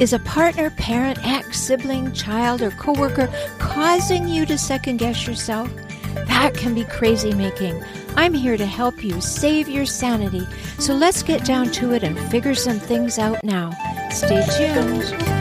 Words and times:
Is 0.00 0.12
a 0.12 0.18
partner, 0.18 0.70
parent, 0.70 1.24
ex, 1.24 1.60
sibling, 1.60 2.12
child, 2.12 2.62
or 2.62 2.72
coworker 2.72 3.28
causing 3.60 4.26
you 4.26 4.44
to 4.46 4.58
second 4.58 4.96
guess 4.96 5.24
yourself? 5.24 5.72
That 6.26 6.54
can 6.54 6.74
be 6.74 6.82
crazy 6.82 7.32
making. 7.32 7.80
I'm 8.16 8.34
here 8.34 8.56
to 8.56 8.66
help 8.66 9.04
you 9.04 9.20
save 9.20 9.68
your 9.68 9.86
sanity. 9.86 10.44
So 10.80 10.94
let's 10.94 11.22
get 11.22 11.44
down 11.44 11.70
to 11.72 11.92
it 11.92 12.02
and 12.02 12.18
figure 12.28 12.56
some 12.56 12.80
things 12.80 13.20
out 13.20 13.44
now. 13.44 13.70
Stay 14.10 14.44
tuned. 14.58 15.34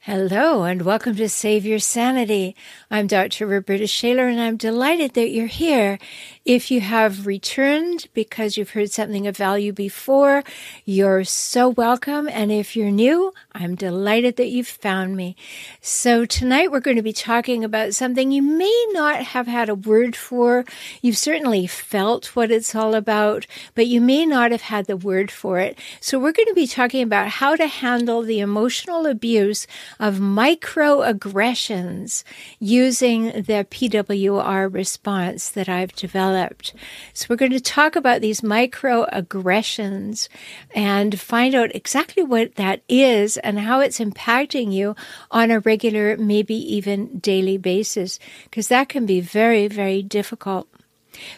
Hello, 0.00 0.62
and 0.62 0.82
welcome 0.82 1.14
to 1.16 1.28
Save 1.28 1.66
Your 1.66 1.80
Sanity. 1.80 2.56
I'm 2.90 3.06
Dr. 3.06 3.46
Roberta 3.46 3.86
Shaler, 3.86 4.28
and 4.28 4.40
I'm 4.40 4.56
delighted 4.56 5.14
that 5.14 5.30
you're 5.30 5.46
here. 5.46 5.98
If 6.46 6.70
you 6.70 6.80
have 6.80 7.26
returned 7.26 8.06
because 8.14 8.56
you've 8.56 8.70
heard 8.70 8.92
something 8.92 9.26
of 9.26 9.36
value 9.36 9.72
before, 9.72 10.44
you're 10.84 11.24
so 11.24 11.70
welcome. 11.70 12.28
And 12.28 12.52
if 12.52 12.76
you're 12.76 12.92
new, 12.92 13.34
I'm 13.50 13.74
delighted 13.74 14.36
that 14.36 14.46
you've 14.46 14.68
found 14.68 15.16
me. 15.16 15.34
So 15.80 16.24
tonight 16.24 16.70
we're 16.70 16.78
going 16.78 16.98
to 16.98 17.02
be 17.02 17.12
talking 17.12 17.64
about 17.64 17.94
something 17.94 18.30
you 18.30 18.42
may 18.42 18.86
not 18.92 19.24
have 19.24 19.48
had 19.48 19.68
a 19.68 19.74
word 19.74 20.14
for. 20.14 20.64
You've 21.02 21.18
certainly 21.18 21.66
felt 21.66 22.36
what 22.36 22.52
it's 22.52 22.76
all 22.76 22.94
about, 22.94 23.48
but 23.74 23.88
you 23.88 24.00
may 24.00 24.24
not 24.24 24.52
have 24.52 24.62
had 24.62 24.86
the 24.86 24.96
word 24.96 25.32
for 25.32 25.58
it. 25.58 25.76
So 26.00 26.16
we're 26.16 26.30
going 26.30 26.46
to 26.46 26.54
be 26.54 26.68
talking 26.68 27.02
about 27.02 27.26
how 27.26 27.56
to 27.56 27.66
handle 27.66 28.22
the 28.22 28.38
emotional 28.38 29.06
abuse 29.06 29.66
of 29.98 30.18
microaggressions 30.18 32.22
using 32.60 33.32
the 33.32 33.66
PWR 33.68 34.72
response 34.72 35.50
that 35.50 35.68
I've 35.68 35.92
developed. 35.96 36.35
So 37.12 37.26
we're 37.28 37.36
going 37.36 37.52
to 37.52 37.60
talk 37.60 37.96
about 37.96 38.20
these 38.20 38.40
microaggressions 38.40 40.28
and 40.74 41.18
find 41.18 41.54
out 41.54 41.74
exactly 41.74 42.22
what 42.22 42.56
that 42.56 42.82
is 42.88 43.36
and 43.38 43.58
how 43.58 43.80
it's 43.80 43.98
impacting 43.98 44.72
you 44.72 44.94
on 45.30 45.50
a 45.50 45.60
regular, 45.60 46.16
maybe 46.16 46.54
even 46.54 47.18
daily 47.18 47.58
basis, 47.58 48.18
because 48.44 48.68
that 48.68 48.88
can 48.88 49.06
be 49.06 49.20
very, 49.20 49.68
very 49.68 50.02
difficult. 50.02 50.68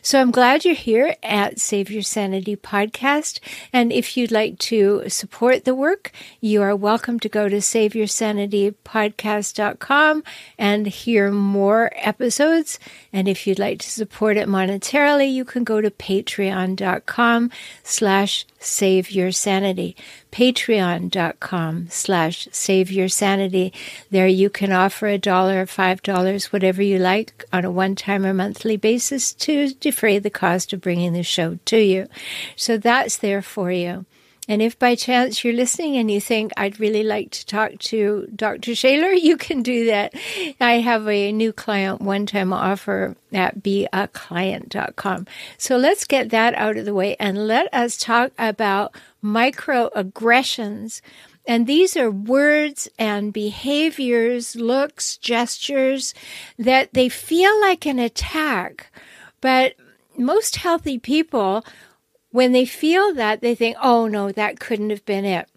So 0.03 0.21
I'm 0.21 0.31
glad 0.31 0.65
you're 0.65 0.75
here 0.75 1.17
at 1.23 1.61
Save 1.61 1.91
Your 1.91 2.03
Sanity 2.03 2.57
podcast. 2.57 3.41
And 3.73 3.91
if 3.93 4.17
you'd 4.17 4.31
like 4.31 4.59
to 4.61 5.03
support 5.09 5.65
the 5.65 5.75
work, 5.75 6.13
you 6.41 6.63
are 6.63 6.77
welcome 6.77 7.19
to 7.21 7.29
go 7.29 7.49
to 7.49 7.57
saveyoursanitypodcast.com 7.57 10.23
and 10.59 10.87
hear 10.87 11.31
more 11.31 11.91
episodes. 11.95 12.79
And 13.13 13.29
if 13.29 13.47
you'd 13.47 13.59
like 13.59 13.81
to 13.81 13.91
support 13.91 14.37
it 14.37 14.49
monetarily, 14.49 15.33
you 15.33 15.45
can 15.45 15.65
go 15.65 15.81
to 15.81 15.91
patreon.com 15.91 17.51
slash 17.83 18.45
save 18.59 19.11
your 19.11 19.33
sanity. 19.33 19.97
Patreon.com 20.33 21.89
slash 21.91 22.49
save 22.51 22.91
your 22.91 23.09
sanity. 23.09 23.73
There 24.11 24.27
you 24.27 24.51
can 24.51 24.73
offer 24.73 25.07
a 25.07 25.19
dollar 25.19 25.67
five 25.67 26.03
dollars 26.03 26.53
whatever 26.53 26.83
you 26.83 26.99
like 26.99 27.45
on 27.53 27.65
a 27.65 27.71
one-time 27.71 28.25
or 28.27 28.35
monthly 28.35 28.77
basis 28.77 29.33
to 29.35 29.75
defray 29.75 30.19
the 30.19 30.31
cost 30.31 30.73
of 30.73 30.81
bringing 30.81 31.13
the 31.13 31.23
show 31.23 31.59
to 31.67 31.79
you. 31.79 32.09
So 32.57 32.77
that's 32.77 33.17
there 33.17 33.43
for 33.43 33.71
you 33.71 34.07
and 34.49 34.63
if 34.63 34.79
by 34.79 34.95
chance 34.95 35.45
you're 35.45 35.53
listening 35.53 35.99
and 35.99 36.11
you 36.11 36.23
think 36.23 36.53
I'd 36.57 36.81
really 36.81 37.03
like 37.03 37.31
to 37.33 37.47
talk 37.47 37.79
to 37.79 38.27
Dr. 38.35 38.75
Shaler, 38.75 39.11
you 39.13 39.37
can 39.37 39.63
do 39.63 39.87
that. 39.87 40.15
I 40.59 40.81
have 40.81 41.07
a 41.07 41.31
new 41.31 41.53
client 41.53 42.01
one 42.01 42.25
time 42.25 42.53
offer 42.55 43.15
at 43.33 43.63
beaclient.com. 43.63 45.27
So 45.59 45.77
let's 45.77 46.07
get 46.07 46.31
that 46.31 46.55
out 46.55 46.79
of 46.79 46.87
the 46.87 46.95
way 46.95 47.15
and 47.21 47.47
let 47.47 47.73
us 47.75 47.99
talk 47.99 48.33
about 48.39 48.95
microaggressions. 49.23 51.03
And 51.47 51.67
these 51.67 51.97
are 51.97 52.11
words 52.11 52.89
and 52.99 53.33
behaviors, 53.33 54.57
looks, 54.57 55.19
gestures 55.19 56.15
that 56.59 56.95
they 56.95 57.09
feel 57.11 57.59
like 57.61 57.87
an 57.87 57.99
attack. 57.99 58.91
But 59.41 59.75
most 60.17 60.57
healthy 60.57 60.99
people 60.99 61.65
when 62.31 62.53
they 62.53 62.65
feel 62.65 63.15
that, 63.15 63.41
they 63.41 63.55
think, 63.55 63.77
oh 63.83 64.07
no, 64.07 64.31
that 64.33 64.61
couldn't 64.61 64.91
have 64.91 65.05
been 65.05 65.25
it. 65.25 65.49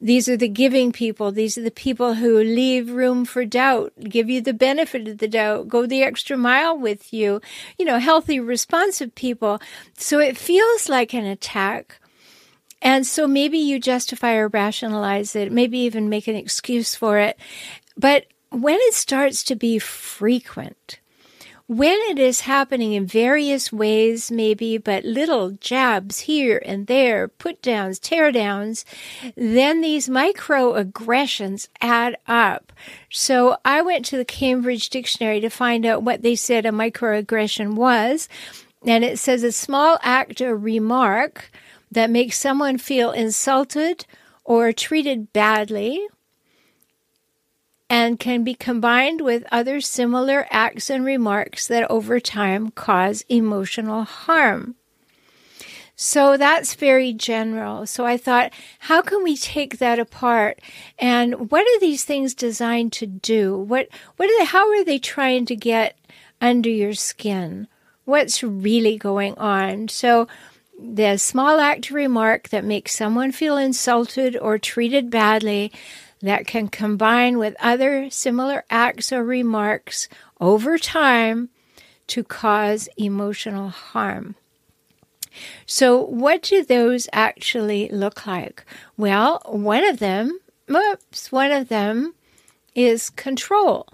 These 0.00 0.28
are 0.28 0.36
the 0.36 0.48
giving 0.48 0.92
people. 0.92 1.32
These 1.32 1.56
are 1.56 1.62
the 1.62 1.70
people 1.70 2.14
who 2.14 2.38
leave 2.38 2.90
room 2.90 3.24
for 3.24 3.44
doubt, 3.44 3.92
give 4.00 4.28
you 4.28 4.40
the 4.40 4.52
benefit 4.52 5.08
of 5.08 5.18
the 5.18 5.28
doubt, 5.28 5.68
go 5.68 5.86
the 5.86 6.02
extra 6.02 6.36
mile 6.36 6.76
with 6.76 7.12
you, 7.12 7.40
you 7.78 7.84
know, 7.84 7.98
healthy, 7.98 8.38
responsive 8.40 9.14
people. 9.14 9.60
So 9.96 10.18
it 10.18 10.36
feels 10.36 10.88
like 10.88 11.14
an 11.14 11.24
attack. 11.24 12.00
And 12.82 13.06
so 13.06 13.26
maybe 13.26 13.56
you 13.56 13.78
justify 13.78 14.34
or 14.34 14.48
rationalize 14.48 15.34
it, 15.34 15.50
maybe 15.50 15.78
even 15.78 16.10
make 16.10 16.28
an 16.28 16.36
excuse 16.36 16.94
for 16.94 17.18
it. 17.18 17.38
But 17.96 18.26
when 18.50 18.78
it 18.80 18.94
starts 18.94 19.42
to 19.44 19.56
be 19.56 19.78
frequent, 19.78 21.00
when 21.66 21.98
it 22.10 22.18
is 22.18 22.40
happening 22.40 22.92
in 22.92 23.06
various 23.06 23.72
ways, 23.72 24.30
maybe, 24.30 24.76
but 24.76 25.04
little 25.04 25.52
jabs 25.52 26.20
here 26.20 26.62
and 26.64 26.86
there, 26.86 27.26
put 27.28 27.62
downs, 27.62 27.98
tear 27.98 28.30
downs, 28.30 28.84
then 29.34 29.80
these 29.80 30.08
microaggressions 30.08 31.68
add 31.80 32.16
up. 32.26 32.72
So 33.10 33.56
I 33.64 33.80
went 33.80 34.04
to 34.06 34.18
the 34.18 34.26
Cambridge 34.26 34.90
Dictionary 34.90 35.40
to 35.40 35.48
find 35.48 35.86
out 35.86 36.02
what 36.02 36.20
they 36.20 36.36
said 36.36 36.66
a 36.66 36.70
microaggression 36.70 37.74
was. 37.74 38.28
And 38.86 39.02
it 39.02 39.18
says 39.18 39.42
a 39.42 39.52
small 39.52 39.98
act 40.02 40.42
or 40.42 40.54
remark 40.56 41.50
that 41.90 42.10
makes 42.10 42.38
someone 42.38 42.76
feel 42.76 43.10
insulted 43.10 44.04
or 44.44 44.72
treated 44.72 45.32
badly 45.32 46.06
and 47.88 48.18
can 48.18 48.44
be 48.44 48.54
combined 48.54 49.20
with 49.20 49.44
other 49.52 49.80
similar 49.80 50.46
acts 50.50 50.90
and 50.90 51.04
remarks 51.04 51.66
that 51.66 51.90
over 51.90 52.18
time 52.18 52.70
cause 52.70 53.24
emotional 53.28 54.04
harm. 54.04 54.74
So 55.96 56.36
that's 56.36 56.74
very 56.74 57.12
general. 57.12 57.86
So 57.86 58.04
I 58.04 58.16
thought, 58.16 58.52
how 58.80 59.00
can 59.00 59.22
we 59.22 59.36
take 59.36 59.78
that 59.78 59.98
apart? 59.98 60.60
And 60.98 61.50
what 61.50 61.62
are 61.62 61.80
these 61.80 62.04
things 62.04 62.34
designed 62.34 62.92
to 62.94 63.06
do? 63.06 63.56
What, 63.56 63.88
what 64.16 64.28
are 64.28 64.38
they, 64.38 64.44
how 64.46 64.68
are 64.70 64.84
they 64.84 64.98
trying 64.98 65.46
to 65.46 65.56
get 65.56 65.96
under 66.40 66.68
your 66.68 66.94
skin? 66.94 67.68
What's 68.04 68.42
really 68.42 68.98
going 68.98 69.34
on? 69.34 69.88
So 69.88 70.26
the 70.78 71.16
small 71.16 71.60
act 71.60 71.90
remark 71.92 72.48
that 72.48 72.64
makes 72.64 72.94
someone 72.94 73.30
feel 73.30 73.56
insulted 73.56 74.36
or 74.36 74.58
treated 74.58 75.10
badly 75.10 75.70
that 76.24 76.46
can 76.46 76.68
combine 76.68 77.36
with 77.36 77.54
other 77.60 78.08
similar 78.08 78.64
acts 78.70 79.12
or 79.12 79.22
remarks 79.22 80.08
over 80.40 80.78
time 80.78 81.50
to 82.06 82.24
cause 82.24 82.88
emotional 82.96 83.68
harm. 83.68 84.34
So, 85.66 86.00
what 86.00 86.40
do 86.40 86.64
those 86.64 87.08
actually 87.12 87.90
look 87.90 88.26
like? 88.26 88.64
Well, 88.96 89.42
one 89.44 89.84
of 89.84 89.98
them, 89.98 90.38
whoops, 90.66 91.30
one 91.30 91.52
of 91.52 91.68
them 91.68 92.14
is 92.74 93.10
control. 93.10 93.86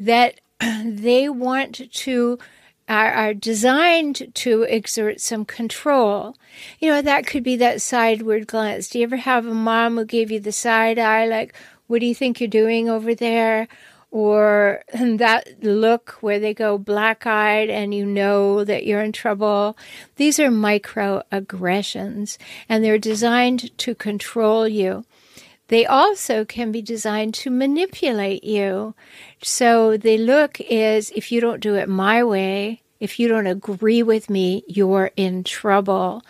That 0.00 0.40
they 0.84 1.28
want 1.28 1.92
to 1.92 2.38
are, 2.88 3.12
are 3.12 3.34
designed 3.34 4.34
to 4.34 4.62
exert 4.62 5.20
some 5.20 5.44
control. 5.44 6.36
You 6.78 6.90
know, 6.90 7.02
that 7.02 7.26
could 7.26 7.42
be 7.42 7.56
that 7.56 7.82
sideward 7.82 8.46
glance. 8.46 8.88
Do 8.88 8.98
you 8.98 9.04
ever 9.04 9.16
have 9.16 9.46
a 9.46 9.54
mom 9.54 9.96
who 9.96 10.04
gave 10.04 10.30
you 10.30 10.40
the 10.40 10.52
side 10.52 10.98
eye, 10.98 11.26
like, 11.26 11.54
what 11.86 12.00
do 12.00 12.06
you 12.06 12.14
think 12.14 12.40
you're 12.40 12.48
doing 12.48 12.88
over 12.88 13.14
there? 13.14 13.68
Or 14.10 14.82
that 14.94 15.62
look 15.62 16.12
where 16.20 16.38
they 16.38 16.54
go 16.54 16.78
black 16.78 17.26
eyed 17.26 17.68
and 17.68 17.94
you 17.94 18.06
know 18.06 18.64
that 18.64 18.86
you're 18.86 19.02
in 19.02 19.12
trouble. 19.12 19.76
These 20.16 20.40
are 20.40 20.48
microaggressions 20.48 22.38
and 22.68 22.82
they're 22.82 22.98
designed 22.98 23.76
to 23.78 23.94
control 23.94 24.66
you. 24.66 25.04
They 25.68 25.86
also 25.86 26.44
can 26.44 26.72
be 26.72 26.82
designed 26.82 27.34
to 27.34 27.50
manipulate 27.50 28.42
you. 28.42 28.94
So 29.42 29.96
the 29.96 30.18
look 30.18 30.60
is 30.60 31.10
if 31.14 31.30
you 31.30 31.40
don't 31.40 31.60
do 31.60 31.74
it 31.74 31.88
my 31.88 32.24
way, 32.24 32.82
if 33.00 33.20
you 33.20 33.28
don't 33.28 33.46
agree 33.46 34.02
with 34.02 34.28
me, 34.28 34.64
you're 34.66 35.12
in 35.16 35.44
trouble. 35.44 36.22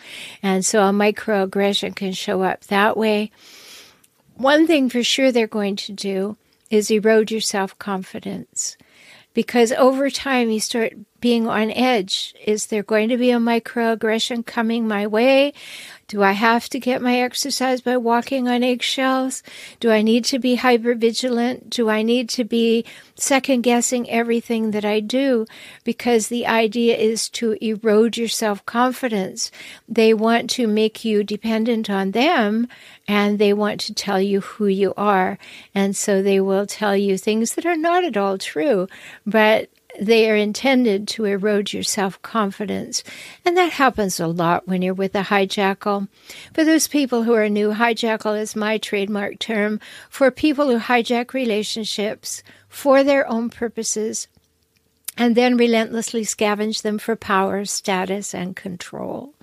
And 0.43 0.63
so 0.63 0.81
a 0.83 0.91
microaggression 0.91 1.95
can 1.95 2.11
show 2.11 2.43
up 2.43 2.65
that 2.65 2.95
way. 2.95 3.31
One 4.35 4.67
thing 4.67 4.89
for 4.89 5.03
sure 5.03 5.31
they're 5.31 5.47
going 5.47 5.75
to 5.77 5.91
do 5.91 6.37
is 6.69 6.91
erode 6.91 7.31
your 7.31 7.41
self 7.41 7.77
confidence. 7.79 8.77
Because 9.33 9.71
over 9.73 10.09
time 10.09 10.49
you 10.49 10.59
start 10.59 10.93
being 11.19 11.47
on 11.47 11.71
edge. 11.71 12.33
Is 12.45 12.67
there 12.67 12.83
going 12.83 13.09
to 13.09 13.17
be 13.17 13.31
a 13.31 13.37
microaggression 13.37 14.45
coming 14.45 14.87
my 14.87 15.07
way? 15.07 15.53
Do 16.09 16.23
I 16.23 16.31
have 16.31 16.69
to 16.69 16.79
get 16.79 17.03
my 17.03 17.19
exercise 17.19 17.81
by 17.81 17.95
walking 17.95 18.47
on 18.47 18.63
eggshells? 18.63 19.43
Do 19.79 19.91
I 19.91 20.01
need 20.01 20.25
to 20.25 20.39
be 20.39 20.55
hyper 20.55 20.95
vigilant? 20.95 21.69
Do 21.69 21.87
I 21.87 22.01
need 22.01 22.29
to 22.29 22.43
be 22.43 22.83
second 23.13 23.61
guessing 23.61 24.09
everything 24.09 24.71
that 24.71 24.83
I 24.83 25.01
do? 25.01 25.45
Because 25.83 26.27
the 26.27 26.47
idea 26.47 26.97
is 26.97 27.29
to 27.29 27.57
erode 27.63 28.17
your 28.17 28.27
self 28.27 28.65
confidence. 28.65 29.51
They 29.87 30.15
want 30.15 30.49
to 30.51 30.65
make 30.65 31.05
you 31.05 31.23
dependent 31.23 31.91
on 31.91 32.09
them 32.09 32.67
and 33.07 33.37
they 33.37 33.53
want 33.53 33.79
to 33.81 33.93
tell 33.93 34.19
you 34.19 34.41
who 34.41 34.65
you 34.65 34.95
are. 34.97 35.37
And 35.75 35.95
so 35.95 36.23
they 36.23 36.39
will 36.39 36.65
tell 36.65 36.97
you 36.97 37.19
things 37.19 37.53
that 37.53 37.67
are 37.67 37.77
not 37.77 38.03
at 38.03 38.17
all 38.17 38.39
true, 38.39 38.87
but 39.27 39.69
they 39.99 40.29
are 40.29 40.35
intended 40.35 41.07
to 41.09 41.25
erode 41.25 41.73
your 41.73 41.83
self 41.83 42.21
confidence. 42.21 43.03
And 43.45 43.57
that 43.57 43.73
happens 43.73 44.19
a 44.19 44.27
lot 44.27 44.67
when 44.67 44.81
you're 44.81 44.93
with 44.93 45.15
a 45.15 45.23
hijackal. 45.23 46.07
For 46.53 46.63
those 46.63 46.87
people 46.87 47.23
who 47.23 47.33
are 47.33 47.49
new, 47.49 47.71
hijackal 47.71 48.39
is 48.39 48.55
my 48.55 48.77
trademark 48.77 49.39
term 49.39 49.79
for 50.09 50.29
people 50.31 50.67
who 50.67 50.79
hijack 50.79 51.33
relationships 51.33 52.43
for 52.67 53.03
their 53.03 53.27
own 53.27 53.49
purposes 53.49 54.27
and 55.17 55.35
then 55.35 55.57
relentlessly 55.57 56.21
scavenge 56.21 56.81
them 56.81 56.97
for 56.97 57.15
power, 57.15 57.65
status, 57.65 58.33
and 58.33 58.55
control. 58.55 59.33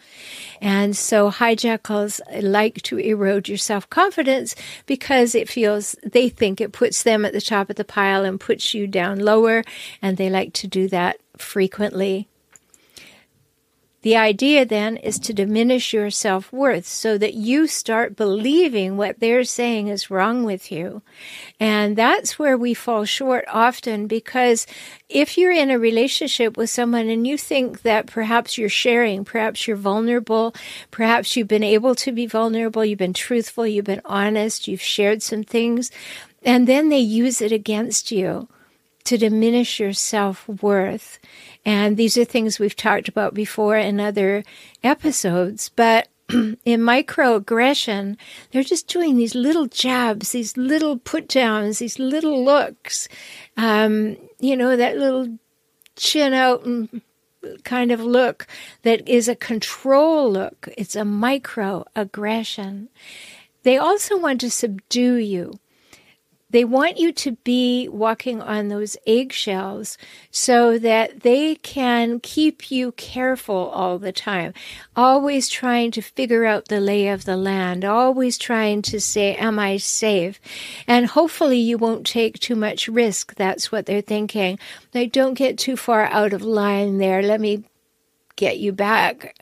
And 0.60 0.96
so 0.96 1.30
hijackals 1.30 2.20
like 2.42 2.82
to 2.82 2.98
erode 2.98 3.48
your 3.48 3.58
self 3.58 3.88
confidence 3.90 4.54
because 4.86 5.34
it 5.34 5.48
feels, 5.48 5.96
they 6.02 6.28
think 6.28 6.60
it 6.60 6.72
puts 6.72 7.02
them 7.02 7.24
at 7.24 7.32
the 7.32 7.40
top 7.40 7.70
of 7.70 7.76
the 7.76 7.84
pile 7.84 8.24
and 8.24 8.40
puts 8.40 8.74
you 8.74 8.86
down 8.86 9.18
lower. 9.18 9.64
And 10.02 10.16
they 10.16 10.30
like 10.30 10.52
to 10.54 10.66
do 10.66 10.88
that 10.88 11.18
frequently. 11.36 12.28
The 14.06 14.14
idea 14.14 14.64
then 14.64 14.98
is 14.98 15.18
to 15.18 15.34
diminish 15.34 15.92
your 15.92 16.10
self 16.10 16.52
worth 16.52 16.86
so 16.86 17.18
that 17.18 17.34
you 17.34 17.66
start 17.66 18.14
believing 18.14 18.96
what 18.96 19.18
they're 19.18 19.42
saying 19.42 19.88
is 19.88 20.12
wrong 20.12 20.44
with 20.44 20.70
you. 20.70 21.02
And 21.58 21.96
that's 21.96 22.38
where 22.38 22.56
we 22.56 22.72
fall 22.72 23.04
short 23.04 23.44
often 23.48 24.06
because 24.06 24.64
if 25.08 25.36
you're 25.36 25.50
in 25.50 25.72
a 25.72 25.78
relationship 25.80 26.56
with 26.56 26.70
someone 26.70 27.08
and 27.08 27.26
you 27.26 27.36
think 27.36 27.82
that 27.82 28.06
perhaps 28.06 28.56
you're 28.56 28.68
sharing, 28.68 29.24
perhaps 29.24 29.66
you're 29.66 29.76
vulnerable, 29.76 30.54
perhaps 30.92 31.34
you've 31.34 31.48
been 31.48 31.64
able 31.64 31.96
to 31.96 32.12
be 32.12 32.28
vulnerable, 32.28 32.84
you've 32.84 33.00
been 33.00 33.12
truthful, 33.12 33.66
you've 33.66 33.86
been 33.86 34.02
honest, 34.04 34.68
you've 34.68 34.80
shared 34.80 35.20
some 35.20 35.42
things, 35.42 35.90
and 36.44 36.68
then 36.68 36.90
they 36.90 37.00
use 37.00 37.42
it 37.42 37.50
against 37.50 38.12
you 38.12 38.46
to 39.06 39.16
diminish 39.16 39.80
your 39.80 39.92
self 39.92 40.48
worth. 40.48 41.18
And 41.66 41.96
these 41.96 42.16
are 42.16 42.24
things 42.24 42.60
we've 42.60 42.76
talked 42.76 43.08
about 43.08 43.34
before 43.34 43.76
in 43.76 43.98
other 43.98 44.44
episodes. 44.84 45.68
But 45.74 46.06
in 46.30 46.80
microaggression, 46.80 48.16
they're 48.50 48.62
just 48.62 48.86
doing 48.86 49.16
these 49.16 49.34
little 49.34 49.66
jabs, 49.66 50.30
these 50.30 50.56
little 50.56 50.96
put 50.96 51.28
downs, 51.28 51.80
these 51.80 51.98
little 51.98 52.44
looks. 52.44 53.08
Um, 53.56 54.16
you 54.38 54.56
know, 54.56 54.76
that 54.76 54.96
little 54.96 55.38
chin 55.96 56.32
out 56.32 56.64
and 56.64 57.02
kind 57.64 57.90
of 57.90 58.00
look 58.00 58.46
that 58.82 59.06
is 59.08 59.28
a 59.28 59.34
control 59.34 60.30
look. 60.30 60.68
It's 60.78 60.94
a 60.94 61.00
microaggression. 61.00 62.88
They 63.64 63.76
also 63.76 64.16
want 64.16 64.40
to 64.42 64.50
subdue 64.52 65.16
you. 65.16 65.58
They 66.48 66.64
want 66.64 66.98
you 66.98 67.12
to 67.12 67.32
be 67.32 67.88
walking 67.88 68.40
on 68.40 68.68
those 68.68 68.96
eggshells 69.04 69.98
so 70.30 70.78
that 70.78 71.20
they 71.20 71.56
can 71.56 72.20
keep 72.20 72.70
you 72.70 72.92
careful 72.92 73.68
all 73.74 73.98
the 73.98 74.12
time, 74.12 74.54
always 74.94 75.48
trying 75.48 75.90
to 75.92 76.00
figure 76.02 76.44
out 76.44 76.68
the 76.68 76.80
lay 76.80 77.08
of 77.08 77.24
the 77.24 77.36
land, 77.36 77.84
always 77.84 78.38
trying 78.38 78.82
to 78.82 79.00
say, 79.00 79.34
Am 79.34 79.58
I 79.58 79.76
safe? 79.76 80.40
And 80.86 81.06
hopefully 81.06 81.58
you 81.58 81.78
won't 81.78 82.06
take 82.06 82.38
too 82.38 82.54
much 82.54 82.86
risk. 82.86 83.34
That's 83.34 83.72
what 83.72 83.86
they're 83.86 84.00
thinking. 84.00 84.60
They 84.92 85.06
don't 85.06 85.34
get 85.34 85.58
too 85.58 85.76
far 85.76 86.04
out 86.04 86.32
of 86.32 86.42
line 86.42 86.98
there. 86.98 87.22
Let 87.22 87.40
me 87.40 87.64
get 88.36 88.58
you 88.58 88.70
back. 88.72 89.34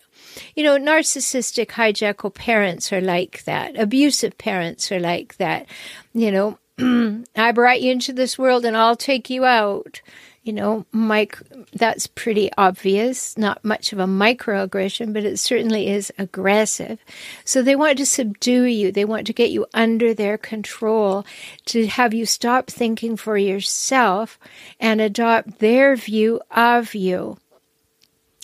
You 0.57 0.65
know, 0.65 0.79
narcissistic 0.79 1.67
hijackal 1.67 2.33
parents 2.33 2.93
are 2.93 3.01
like 3.01 3.45
that. 3.45 3.79
Abusive 3.79 4.39
parents 4.39 4.91
are 4.91 5.01
like 5.01 5.37
that. 5.37 5.67
You 6.13 6.33
know, 6.33 6.59
I 7.37 7.53
brought 7.53 7.83
you 7.83 7.93
into 7.93 8.13
this 8.13 8.39
world 8.39 8.65
and 8.65 8.77
I'll 8.77 8.97
take 8.97 9.31
you 9.31 9.45
out. 9.45 10.01
You 10.43 10.53
know, 10.53 10.85
Mike, 10.93 11.39
that's 11.73 12.07
pretty 12.07 12.51
obvious. 12.59 13.39
Not 13.39 13.65
much 13.65 13.93
of 13.93 13.99
a 13.99 14.05
microaggression, 14.05 15.15
but 15.15 15.25
it 15.25 15.39
certainly 15.39 15.89
is 15.89 16.13
aggressive. 16.19 16.99
So 17.47 17.63
they 17.63 17.75
want 17.75 17.97
to 17.99 18.07
subdue 18.07 18.65
you. 18.65 18.93
They 18.93 19.07
want 19.07 19.27
to 19.29 19.33
get 19.33 19.51
you 19.51 19.67
under 19.73 20.13
their 20.13 20.37
control, 20.37 21.25
to 21.67 21.87
have 21.87 22.13
you 22.13 22.27
stop 22.27 22.67
thinking 22.67 23.17
for 23.17 23.39
yourself 23.39 24.39
and 24.79 25.01
adopt 25.01 25.61
their 25.61 25.97
view 25.97 26.43
of 26.51 26.95
you. 26.95 27.39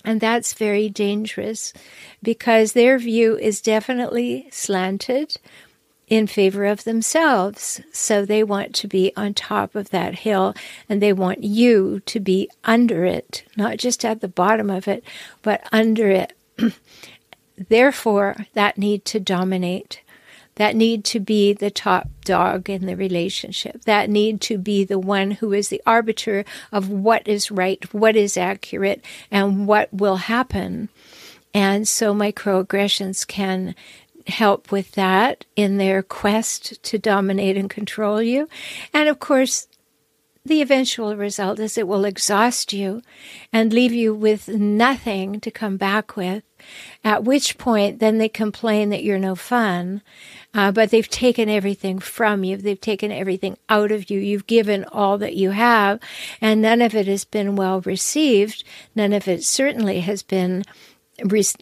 And 0.02 0.18
that's 0.20 0.54
very 0.54 0.88
dangerous 0.88 1.74
because 2.22 2.72
their 2.72 2.98
view 2.98 3.36
is 3.36 3.60
definitely 3.60 4.48
slanted 4.50 5.36
in 6.10 6.26
favor 6.26 6.66
of 6.66 6.82
themselves. 6.82 7.80
So 7.92 8.26
they 8.26 8.42
want 8.42 8.74
to 8.74 8.88
be 8.88 9.12
on 9.16 9.32
top 9.32 9.76
of 9.76 9.90
that 9.90 10.16
hill 10.16 10.54
and 10.88 11.00
they 11.00 11.12
want 11.12 11.44
you 11.44 12.00
to 12.00 12.20
be 12.20 12.50
under 12.64 13.04
it, 13.04 13.44
not 13.56 13.78
just 13.78 14.04
at 14.04 14.20
the 14.20 14.28
bottom 14.28 14.68
of 14.68 14.88
it, 14.88 15.04
but 15.40 15.62
under 15.72 16.10
it. 16.10 16.32
Therefore, 17.68 18.46
that 18.54 18.76
need 18.76 19.04
to 19.06 19.20
dominate, 19.20 20.00
that 20.56 20.74
need 20.74 21.04
to 21.06 21.20
be 21.20 21.52
the 21.52 21.70
top 21.70 22.08
dog 22.24 22.68
in 22.68 22.86
the 22.86 22.96
relationship, 22.96 23.82
that 23.84 24.10
need 24.10 24.40
to 24.42 24.58
be 24.58 24.82
the 24.82 24.98
one 24.98 25.30
who 25.30 25.52
is 25.52 25.68
the 25.68 25.82
arbiter 25.86 26.44
of 26.72 26.88
what 26.88 27.28
is 27.28 27.50
right, 27.50 27.94
what 27.94 28.16
is 28.16 28.36
accurate, 28.36 29.04
and 29.30 29.68
what 29.68 29.92
will 29.92 30.16
happen. 30.16 30.88
And 31.52 31.86
so 31.86 32.14
microaggressions 32.14 33.26
can 33.26 33.74
help 34.30 34.72
with 34.72 34.92
that 34.92 35.44
in 35.56 35.76
their 35.76 36.02
quest 36.02 36.82
to 36.84 36.98
dominate 36.98 37.56
and 37.56 37.68
control 37.68 38.22
you. 38.22 38.48
And 38.94 39.08
of 39.08 39.20
course, 39.20 39.66
the 40.44 40.62
eventual 40.62 41.16
result 41.16 41.58
is 41.58 41.76
it 41.76 41.86
will 41.86 42.06
exhaust 42.06 42.72
you 42.72 43.02
and 43.52 43.72
leave 43.72 43.92
you 43.92 44.14
with 44.14 44.48
nothing 44.48 45.38
to 45.40 45.50
come 45.50 45.76
back 45.76 46.16
with. 46.16 46.42
At 47.04 47.24
which 47.24 47.58
point, 47.58 48.00
then 48.00 48.18
they 48.18 48.28
complain 48.28 48.88
that 48.90 49.04
you're 49.04 49.18
no 49.18 49.34
fun, 49.34 50.02
uh, 50.54 50.72
but 50.72 50.90
they've 50.90 51.08
taken 51.08 51.48
everything 51.48 51.98
from 51.98 52.42
you. 52.42 52.56
They've 52.56 52.80
taken 52.80 53.12
everything 53.12 53.58
out 53.68 53.92
of 53.92 54.10
you. 54.10 54.18
You've 54.18 54.46
given 54.46 54.84
all 54.84 55.18
that 55.18 55.36
you 55.36 55.50
have, 55.50 56.00
and 56.40 56.62
none 56.62 56.82
of 56.82 56.94
it 56.94 57.06
has 57.06 57.24
been 57.24 57.54
well 57.56 57.80
received. 57.82 58.64
None 58.94 59.12
of 59.12 59.28
it 59.28 59.44
certainly 59.44 60.00
has 60.00 60.22
been 60.22 60.64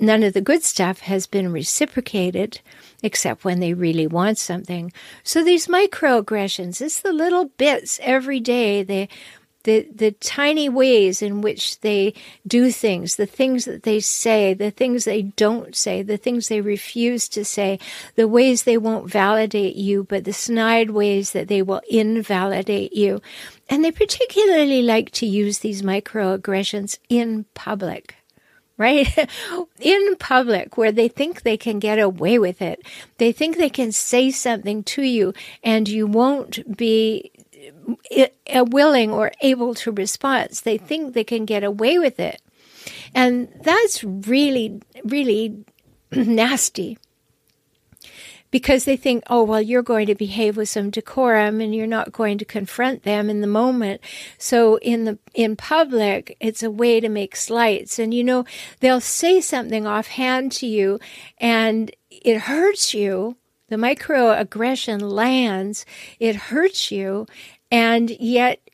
none 0.00 0.22
of 0.22 0.32
the 0.32 0.40
good 0.40 0.62
stuff 0.62 1.00
has 1.00 1.26
been 1.26 1.52
reciprocated 1.52 2.60
except 3.02 3.44
when 3.44 3.60
they 3.60 3.74
really 3.74 4.06
want 4.06 4.38
something. 4.38 4.92
So 5.22 5.44
these 5.44 5.66
microaggressions, 5.66 6.80
it's 6.80 7.00
the 7.00 7.12
little 7.12 7.46
bits 7.56 8.00
every 8.02 8.40
day, 8.40 8.82
the 8.82 9.08
the 9.64 9.88
the 9.94 10.12
tiny 10.12 10.68
ways 10.68 11.20
in 11.20 11.42
which 11.42 11.80
they 11.80 12.14
do 12.46 12.70
things, 12.70 13.16
the 13.16 13.26
things 13.26 13.64
that 13.64 13.82
they 13.82 14.00
say, 14.00 14.54
the 14.54 14.70
things 14.70 15.04
they 15.04 15.22
don't 15.22 15.76
say, 15.76 16.02
the 16.02 16.16
things 16.16 16.48
they 16.48 16.60
refuse 16.60 17.28
to 17.28 17.44
say, 17.44 17.78
the 18.14 18.28
ways 18.28 18.62
they 18.62 18.78
won't 18.78 19.10
validate 19.10 19.76
you, 19.76 20.04
but 20.04 20.24
the 20.24 20.32
snide 20.32 20.90
ways 20.90 21.32
that 21.32 21.48
they 21.48 21.60
will 21.60 21.82
invalidate 21.90 22.92
you. 22.94 23.20
And 23.68 23.84
they 23.84 23.90
particularly 23.90 24.82
like 24.82 25.10
to 25.12 25.26
use 25.26 25.58
these 25.58 25.82
microaggressions 25.82 26.98
in 27.08 27.44
public 27.54 28.14
right? 28.78 29.28
In 29.80 30.16
public 30.16 30.78
where 30.78 30.92
they 30.92 31.08
think 31.08 31.42
they 31.42 31.56
can 31.56 31.78
get 31.78 31.98
away 31.98 32.38
with 32.38 32.62
it. 32.62 32.86
They 33.18 33.32
think 33.32 33.56
they 33.56 33.68
can 33.68 33.92
say 33.92 34.30
something 34.30 34.84
to 34.84 35.02
you 35.02 35.34
and 35.62 35.88
you 35.88 36.06
won't 36.06 36.76
be 36.76 37.32
uh, 38.16 38.64
willing 38.68 39.10
or 39.10 39.32
able 39.42 39.74
to 39.74 39.92
respond. 39.92 40.52
They 40.64 40.78
think 40.78 41.12
they 41.12 41.24
can 41.24 41.44
get 41.44 41.64
away 41.64 41.98
with 41.98 42.18
it. 42.18 42.40
And 43.14 43.48
that's 43.62 44.02
really, 44.04 44.80
really 45.04 45.64
nasty 46.12 46.98
because 48.50 48.84
they 48.84 48.96
think, 48.96 49.24
oh, 49.28 49.42
well, 49.42 49.60
you're 49.60 49.82
going 49.82 50.06
to 50.06 50.14
behave 50.14 50.56
with 50.56 50.68
some 50.68 50.90
decorum 50.90 51.60
and 51.60 51.74
you're 51.74 51.86
not 51.86 52.12
going 52.12 52.38
to 52.38 52.44
confront 52.44 53.02
them 53.02 53.28
in 53.28 53.40
the 53.40 53.46
moment. 53.46 54.00
So 54.38 54.76
in 54.78 55.04
the, 55.04 55.18
in 55.34 55.56
public, 55.56 56.36
it's 56.40 56.62
a 56.62 56.70
way 56.70 57.00
to 57.00 57.08
make 57.08 57.36
slights. 57.36 57.98
And 57.98 58.14
you 58.14 58.24
know, 58.24 58.44
they'll 58.80 59.00
say 59.00 59.40
something 59.40 59.86
offhand 59.86 60.52
to 60.52 60.66
you 60.66 60.98
and 61.38 61.90
it 62.10 62.42
hurts 62.42 62.94
you. 62.94 63.36
The 63.68 63.76
microaggression 63.76 65.02
lands, 65.02 65.84
it 66.18 66.34
hurts 66.36 66.90
you, 66.90 67.26
and 67.70 68.08
yet 68.08 68.67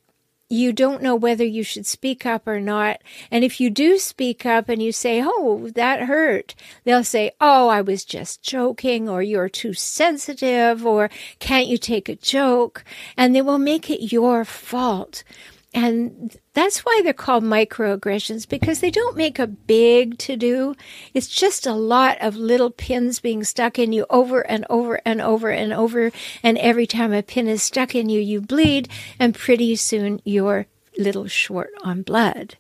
you 0.49 0.73
don't 0.73 1.03
know 1.03 1.17
whether 1.17 1.45
you 1.45 1.63
should 1.63 1.87
speak 1.87 2.27
up 2.27 2.47
or 2.47 2.61
not. 2.61 3.01
And 3.31 3.45
if 3.45 3.61
you 3.61 3.71
do 3.71 3.99
speak 3.99 4.45
up 4.45 4.69
and 4.69 4.83
you 4.83 4.93
say, 4.93 5.23
Oh, 5.25 5.71
that 5.75 6.03
hurt, 6.03 6.55
they'll 6.85 7.05
say, 7.05 7.33
Oh, 7.41 7.69
I 7.69 7.81
was 7.81 8.05
just 8.05 8.43
joking, 8.43 9.09
or 9.09 9.23
you're 9.23 9.49
too 9.49 9.75
sensitive, 9.75 10.85
or 10.85 11.11
can't 11.39 11.69
you 11.69 11.79
take 11.79 12.09
a 12.09 12.17
joke? 12.17 12.85
And 13.17 13.35
they 13.35 13.43
will 13.43 13.59
make 13.59 13.91
it 13.91 14.13
your 14.13 14.45
fault. 14.45 15.25
And 15.73 16.37
that's 16.55 16.81
why 16.81 17.01
they're 17.03 17.13
called 17.13 17.45
microaggressions 17.45 18.49
because 18.49 18.81
they 18.81 18.91
don't 18.91 19.17
make 19.17 19.39
a 19.39 19.47
big 19.47 20.17
to 20.19 20.37
do. 20.37 20.77
It's 21.13 21.29
just 21.29 21.67
a 21.67 21.75
lot 21.75 22.17
of 22.21 22.37
little 22.37 22.71
pins 22.71 23.19
being 23.21 23.43
stuck 23.45 23.79
in 23.79 23.93
you 23.93 24.07
over 24.09 24.41
and 24.41 24.65
over 24.71 25.01
and 25.05 25.21
over 25.21 25.51
and 25.51 25.73
over. 25.73 26.13
And 26.43 26.57
every 26.59 26.87
time 26.87 27.13
a 27.13 27.23
pin 27.23 27.49
is 27.49 27.63
stuck 27.63 27.95
in 27.95 28.09
you, 28.09 28.21
you 28.21 28.41
bleed, 28.41 28.89
and 29.19 29.35
pretty 29.35 29.75
soon 29.77 30.23
you're 30.25 30.67
little 30.97 31.27
short 31.27 31.71
on 31.83 32.03
blood. 32.03 32.57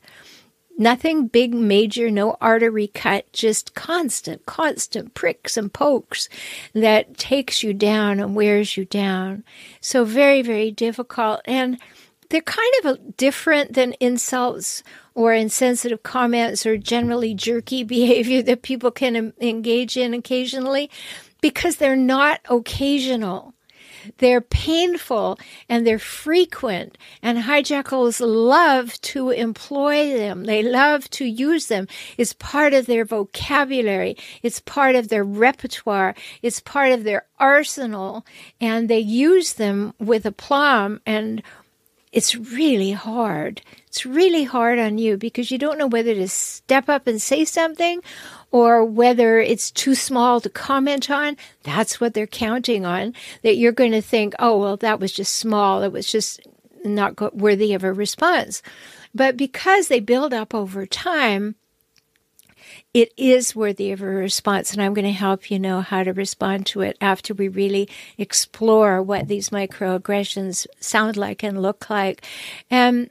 Nothing 0.76 1.28
big, 1.28 1.54
major, 1.54 2.10
no 2.10 2.36
artery 2.40 2.88
cut, 2.88 3.32
just 3.32 3.76
constant, 3.76 4.44
constant 4.44 5.14
pricks 5.14 5.56
and 5.56 5.72
pokes 5.72 6.28
that 6.72 7.16
takes 7.16 7.62
you 7.62 7.72
down 7.72 8.18
and 8.18 8.34
wears 8.34 8.76
you 8.76 8.84
down. 8.84 9.44
So 9.80 10.04
very, 10.04 10.42
very 10.42 10.72
difficult. 10.72 11.42
And 11.44 11.78
they're 12.34 12.42
kind 12.42 12.74
of 12.82 13.16
different 13.16 13.74
than 13.74 13.94
insults 14.00 14.82
or 15.14 15.32
insensitive 15.32 16.02
comments 16.02 16.66
or 16.66 16.76
generally 16.76 17.32
jerky 17.32 17.84
behavior 17.96 18.42
that 18.42 18.62
people 18.62 18.90
can 18.90 19.32
engage 19.40 19.96
in 19.96 20.12
occasionally 20.12 20.90
because 21.40 21.76
they're 21.76 21.94
not 21.94 22.40
occasional. 22.50 23.54
They're 24.18 24.40
painful 24.40 25.38
and 25.68 25.86
they're 25.86 26.00
frequent, 26.00 26.98
and 27.22 27.38
hijackals 27.38 28.20
love 28.20 29.00
to 29.02 29.30
employ 29.30 30.18
them. 30.18 30.44
They 30.44 30.62
love 30.62 31.08
to 31.10 31.24
use 31.24 31.68
them. 31.68 31.86
It's 32.18 32.32
part 32.32 32.74
of 32.74 32.86
their 32.86 33.04
vocabulary, 33.04 34.16
it's 34.42 34.60
part 34.60 34.96
of 34.96 35.08
their 35.08 35.24
repertoire, 35.24 36.16
it's 36.42 36.60
part 36.60 36.90
of 36.90 37.04
their 37.04 37.26
arsenal, 37.38 38.26
and 38.60 38.90
they 38.90 38.98
use 38.98 39.54
them 39.54 39.94
with 39.98 40.26
aplomb 40.26 41.00
and 41.06 41.40
it's 42.14 42.37
really 42.37 42.92
hard. 42.92 43.61
It's 43.88 44.06
really 44.06 44.44
hard 44.44 44.78
on 44.78 44.99
you 44.99 45.16
because 45.16 45.50
you 45.50 45.59
don't 45.59 45.78
know 45.78 45.88
whether 45.88 46.14
to 46.14 46.28
step 46.28 46.88
up 46.88 47.09
and 47.09 47.21
say 47.21 47.44
something 47.44 48.00
or 48.52 48.85
whether 48.85 49.40
it's 49.40 49.73
too 49.73 49.97
small 49.97 50.40
to 50.40 50.49
comment 50.49 51.11
on. 51.11 51.37
That's 51.64 52.00
what 52.00 52.14
they're 52.14 52.28
counting 52.28 52.87
on. 52.87 53.14
That 53.42 53.56
you're 53.56 53.73
going 53.73 53.90
to 53.90 54.00
think, 54.00 54.35
oh, 54.38 54.61
well, 54.61 54.76
that 54.76 55.00
was 55.00 55.12
just 55.12 55.37
small. 55.37 55.83
It 55.83 55.90
was 55.90 56.06
just 56.06 56.40
not 56.85 57.35
worthy 57.35 57.75
of 57.75 57.83
a 57.83 57.92
response. 57.92 58.62
But 59.12 59.37
because 59.37 59.88
they 59.88 59.99
build 59.99 60.33
up 60.33 60.54
over 60.54 60.87
time, 60.87 61.56
it 62.94 63.12
is 63.16 63.56
worthy 63.56 63.90
of 63.90 64.00
a 64.00 64.06
response, 64.06 64.72
and 64.72 64.80
I'm 64.80 64.94
going 64.94 65.04
to 65.04 65.10
help 65.10 65.50
you 65.50 65.58
know 65.58 65.80
how 65.80 66.04
to 66.04 66.12
respond 66.12 66.64
to 66.66 66.80
it 66.82 66.96
after 67.00 67.34
we 67.34 67.48
really 67.48 67.88
explore 68.16 69.02
what 69.02 69.26
these 69.26 69.50
microaggressions 69.50 70.68
sound 70.78 71.16
like 71.16 71.42
and 71.42 71.60
look 71.60 71.90
like. 71.90 72.24
Um, 72.70 73.10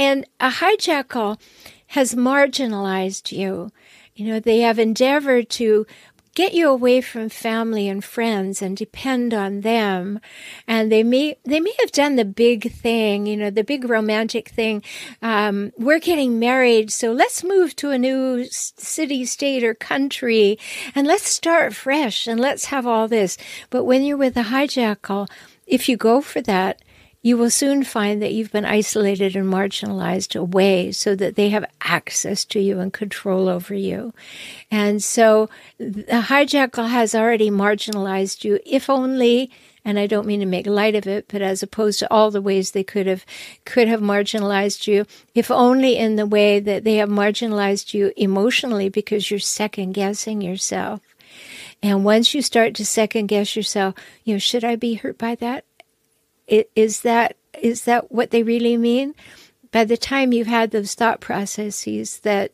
and 0.00 0.26
a 0.40 0.50
hijackal 0.50 1.40
has 1.88 2.16
marginalized 2.16 3.30
you. 3.30 3.70
You 4.16 4.26
know, 4.26 4.40
they 4.40 4.60
have 4.60 4.80
endeavored 4.80 5.48
to 5.50 5.86
get 6.34 6.54
you 6.54 6.68
away 6.68 7.00
from 7.00 7.28
family 7.28 7.88
and 7.88 8.04
friends 8.04 8.62
and 8.62 8.76
depend 8.76 9.34
on 9.34 9.60
them. 9.60 10.20
And 10.66 10.90
they 10.90 11.02
may 11.02 11.36
they 11.44 11.60
may 11.60 11.74
have 11.80 11.92
done 11.92 12.16
the 12.16 12.24
big 12.24 12.72
thing 12.72 13.26
you 13.26 13.36
know 13.36 13.50
the 13.50 13.64
big 13.64 13.88
romantic 13.88 14.48
thing. 14.48 14.82
Um, 15.22 15.72
we're 15.76 15.98
getting 15.98 16.38
married 16.38 16.92
so 16.92 17.12
let's 17.12 17.44
move 17.44 17.76
to 17.76 17.90
a 17.90 17.98
new 17.98 18.46
city 18.50 19.24
state 19.24 19.64
or 19.64 19.74
country 19.74 20.58
and 20.94 21.06
let's 21.06 21.28
start 21.28 21.74
fresh 21.74 22.26
and 22.26 22.40
let's 22.40 22.66
have 22.66 22.86
all 22.86 23.08
this. 23.08 23.36
But 23.70 23.84
when 23.84 24.04
you're 24.04 24.16
with 24.16 24.36
a 24.36 24.44
hijackal 24.44 25.28
if 25.66 25.88
you 25.88 25.96
go 25.96 26.20
for 26.20 26.40
that 26.42 26.80
you 27.22 27.36
will 27.36 27.50
soon 27.50 27.84
find 27.84 28.22
that 28.22 28.32
you've 28.32 28.52
been 28.52 28.64
isolated 28.64 29.36
and 29.36 29.52
marginalized 29.52 30.38
away 30.38 30.90
so 30.90 31.14
that 31.14 31.36
they 31.36 31.50
have 31.50 31.70
access 31.82 32.44
to 32.46 32.60
you 32.60 32.80
and 32.80 32.92
control 32.92 33.48
over 33.48 33.74
you. 33.74 34.14
And 34.70 35.02
so 35.02 35.50
the 35.78 36.04
hijackal 36.04 36.88
has 36.88 37.14
already 37.14 37.50
marginalized 37.50 38.44
you, 38.44 38.58
if 38.64 38.88
only 38.88 39.50
and 39.84 39.98
I 39.98 40.06
don't 40.06 40.26
mean 40.26 40.40
to 40.40 40.46
make 40.46 40.66
light 40.66 40.94
of 40.94 41.06
it, 41.06 41.26
but 41.28 41.42
as 41.42 41.62
opposed 41.62 41.98
to 42.00 42.12
all 42.12 42.30
the 42.30 42.42
ways 42.42 42.70
they 42.70 42.84
could 42.84 43.06
have 43.06 43.24
could 43.64 43.88
have 43.88 44.00
marginalized 44.00 44.86
you, 44.86 45.06
if 45.34 45.50
only 45.50 45.96
in 45.96 46.16
the 46.16 46.26
way 46.26 46.60
that 46.60 46.84
they 46.84 46.96
have 46.96 47.08
marginalized 47.08 47.94
you 47.94 48.12
emotionally 48.16 48.88
because 48.88 49.30
you're 49.30 49.40
second 49.40 49.92
guessing 49.92 50.42
yourself. 50.42 51.00
And 51.82 52.04
once 52.04 52.34
you 52.34 52.42
start 52.42 52.74
to 52.74 52.84
second 52.84 53.28
guess 53.28 53.56
yourself, 53.56 53.94
you 54.22 54.34
know, 54.34 54.38
should 54.38 54.64
I 54.64 54.76
be 54.76 54.94
hurt 54.94 55.16
by 55.16 55.34
that? 55.36 55.64
Is 56.50 57.02
that 57.02 57.36
is 57.60 57.84
that 57.84 58.10
what 58.10 58.30
they 58.30 58.42
really 58.42 58.76
mean? 58.76 59.14
By 59.70 59.84
the 59.84 59.96
time 59.96 60.32
you've 60.32 60.46
had 60.46 60.70
those 60.70 60.94
thought 60.94 61.20
processes 61.20 62.18
that 62.20 62.52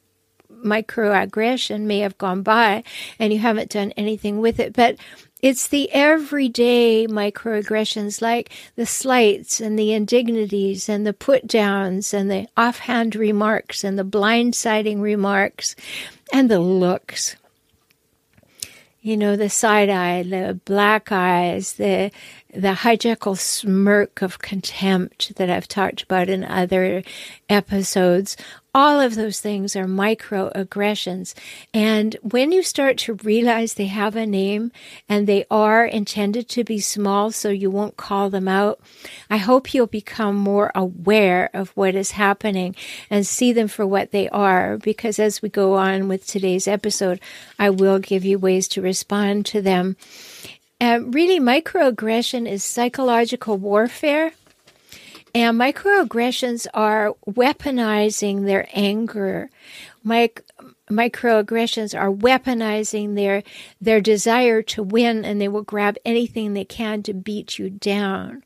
microaggression 0.64 1.82
may 1.82 2.00
have 2.00 2.18
gone 2.18 2.42
by 2.42 2.82
and 3.18 3.32
you 3.32 3.38
haven't 3.38 3.70
done 3.70 3.92
anything 3.92 4.40
with 4.40 4.58
it. 4.60 4.72
But 4.72 4.96
it's 5.42 5.68
the 5.68 5.90
everyday 5.92 7.06
microaggressions 7.06 8.22
like 8.22 8.50
the 8.74 8.86
slights 8.86 9.60
and 9.60 9.78
the 9.78 9.92
indignities 9.92 10.88
and 10.88 11.06
the 11.06 11.12
put 11.12 11.46
downs 11.46 12.14
and 12.14 12.30
the 12.30 12.48
offhand 12.56 13.14
remarks 13.14 13.84
and 13.84 13.98
the 13.98 14.04
blindsiding 14.04 15.00
remarks 15.00 15.76
and 16.32 16.50
the 16.50 16.60
looks. 16.60 17.36
You 19.02 19.16
know, 19.16 19.36
the 19.36 19.50
side 19.50 19.88
eye, 19.88 20.24
the 20.24 20.58
black 20.64 21.12
eyes, 21.12 21.74
the 21.74 22.10
the 22.56 22.72
hijackal 22.72 23.38
smirk 23.38 24.22
of 24.22 24.38
contempt 24.38 25.36
that 25.36 25.50
I've 25.50 25.68
talked 25.68 26.02
about 26.02 26.28
in 26.28 26.44
other 26.44 27.02
episodes, 27.48 28.36
all 28.74 29.00
of 29.00 29.14
those 29.14 29.40
things 29.40 29.74
are 29.74 29.86
microaggressions. 29.86 31.32
And 31.72 32.14
when 32.20 32.52
you 32.52 32.62
start 32.62 32.98
to 32.98 33.14
realize 33.14 33.72
they 33.74 33.86
have 33.86 34.16
a 34.16 34.26
name 34.26 34.70
and 35.08 35.26
they 35.26 35.46
are 35.50 35.86
intended 35.86 36.48
to 36.50 36.64
be 36.64 36.78
small 36.80 37.30
so 37.30 37.48
you 37.48 37.70
won't 37.70 37.96
call 37.96 38.28
them 38.28 38.48
out, 38.48 38.78
I 39.30 39.38
hope 39.38 39.72
you'll 39.72 39.86
become 39.86 40.36
more 40.36 40.72
aware 40.74 41.48
of 41.54 41.70
what 41.70 41.94
is 41.94 42.10
happening 42.12 42.76
and 43.08 43.26
see 43.26 43.52
them 43.52 43.68
for 43.68 43.86
what 43.86 44.10
they 44.10 44.28
are. 44.28 44.76
Because 44.76 45.18
as 45.18 45.40
we 45.40 45.48
go 45.48 45.74
on 45.74 46.08
with 46.08 46.26
today's 46.26 46.68
episode, 46.68 47.20
I 47.58 47.70
will 47.70 47.98
give 47.98 48.26
you 48.26 48.38
ways 48.38 48.68
to 48.68 48.82
respond 48.82 49.46
to 49.46 49.62
them. 49.62 49.96
Really, 50.80 51.40
microaggression 51.40 52.48
is 52.48 52.62
psychological 52.62 53.56
warfare 53.56 54.32
and 55.34 55.60
microaggressions 55.60 56.66
are 56.72 57.14
weaponizing 57.26 58.46
their 58.46 58.68
anger. 58.72 59.50
Mic- 60.02 60.42
microaggressions 60.90 61.98
are 61.98 62.10
weaponizing 62.10 63.16
their 63.16 63.42
their 63.80 64.00
desire 64.00 64.62
to 64.62 64.82
win 64.82 65.24
and 65.24 65.40
they 65.40 65.48
will 65.48 65.62
grab 65.62 65.96
anything 66.04 66.54
they 66.54 66.64
can 66.64 67.02
to 67.02 67.12
beat 67.12 67.58
you 67.58 67.68
down. 67.68 68.44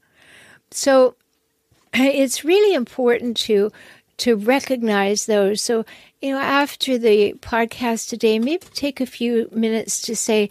So 0.70 1.14
it's 1.94 2.44
really 2.44 2.74
important 2.74 3.36
to 3.38 3.70
to 4.18 4.36
recognize 4.36 5.26
those. 5.26 5.62
So, 5.62 5.84
you 6.20 6.32
know, 6.32 6.40
after 6.40 6.98
the 6.98 7.34
podcast 7.40 8.08
today, 8.08 8.38
maybe 8.38 8.66
take 8.74 9.00
a 9.00 9.06
few 9.06 9.48
minutes 9.50 10.02
to 10.02 10.14
say, 10.14 10.50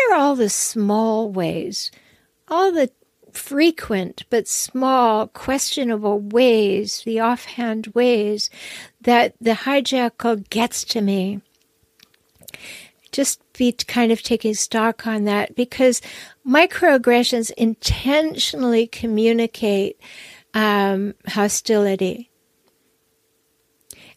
what 0.00 0.16
are 0.16 0.20
all 0.20 0.36
the 0.36 0.48
small 0.48 1.30
ways, 1.30 1.90
all 2.48 2.72
the 2.72 2.90
frequent 3.32 4.24
but 4.30 4.48
small, 4.48 5.28
questionable 5.28 6.18
ways, 6.18 7.02
the 7.04 7.20
offhand 7.20 7.88
ways 7.88 8.50
that 9.00 9.34
the 9.40 9.52
hijackal 9.52 10.48
gets 10.50 10.84
to 10.84 11.00
me. 11.00 11.40
Just 13.12 13.40
be 13.54 13.72
kind 13.72 14.12
of 14.12 14.22
taking 14.22 14.54
stock 14.54 15.06
on 15.06 15.24
that 15.24 15.54
because 15.54 16.00
microaggressions 16.46 17.50
intentionally 17.52 18.86
communicate 18.86 20.00
um, 20.54 21.14
hostility. 21.26 22.29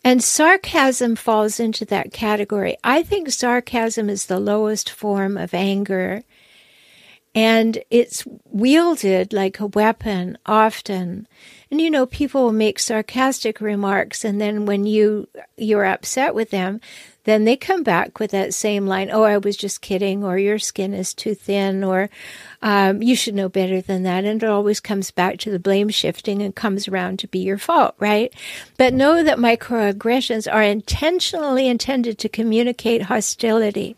And 0.03 0.23
sarcasm 0.23 1.15
falls 1.15 1.59
into 1.59 1.85
that 1.85 2.11
category. 2.11 2.77
I 2.83 3.03
think 3.03 3.29
sarcasm 3.29 4.09
is 4.09 4.25
the 4.25 4.39
lowest 4.39 4.89
form 4.89 5.37
of 5.37 5.53
anger 5.53 6.23
and 7.35 7.83
it's 7.89 8.25
wielded 8.45 9.33
like 9.33 9.59
a 9.59 9.67
weapon 9.67 10.37
often. 10.45 11.27
And 11.71 11.81
you 11.81 11.89
know, 11.89 12.05
people 12.05 12.43
will 12.43 12.53
make 12.53 12.77
sarcastic 12.77 13.59
remarks, 13.59 14.23
and 14.23 14.39
then 14.39 14.65
when 14.65 14.85
you 14.85 15.27
you're 15.57 15.85
upset 15.85 16.35
with 16.35 16.51
them, 16.51 16.79
then 17.25 17.45
they 17.45 17.55
come 17.55 17.83
back 17.83 18.19
with 18.19 18.31
that 18.31 18.53
same 18.53 18.85
line 18.87 19.09
oh 19.11 19.23
i 19.23 19.37
was 19.37 19.57
just 19.57 19.81
kidding 19.81 20.23
or 20.23 20.37
your 20.37 20.59
skin 20.59 20.93
is 20.93 21.13
too 21.13 21.33
thin 21.33 21.83
or 21.83 22.09
um, 22.61 23.01
you 23.01 23.15
should 23.15 23.35
know 23.35 23.49
better 23.49 23.81
than 23.81 24.03
that 24.03 24.25
and 24.25 24.43
it 24.43 24.49
always 24.49 24.79
comes 24.79 25.11
back 25.11 25.37
to 25.37 25.51
the 25.51 25.59
blame 25.59 25.89
shifting 25.89 26.41
and 26.41 26.55
comes 26.55 26.87
around 26.87 27.19
to 27.19 27.27
be 27.27 27.39
your 27.39 27.57
fault 27.57 27.95
right 27.99 28.33
but 28.77 28.93
know 28.93 29.23
that 29.23 29.37
microaggressions 29.37 30.51
are 30.51 30.63
intentionally 30.63 31.67
intended 31.67 32.17
to 32.17 32.29
communicate 32.29 33.03
hostility 33.03 33.95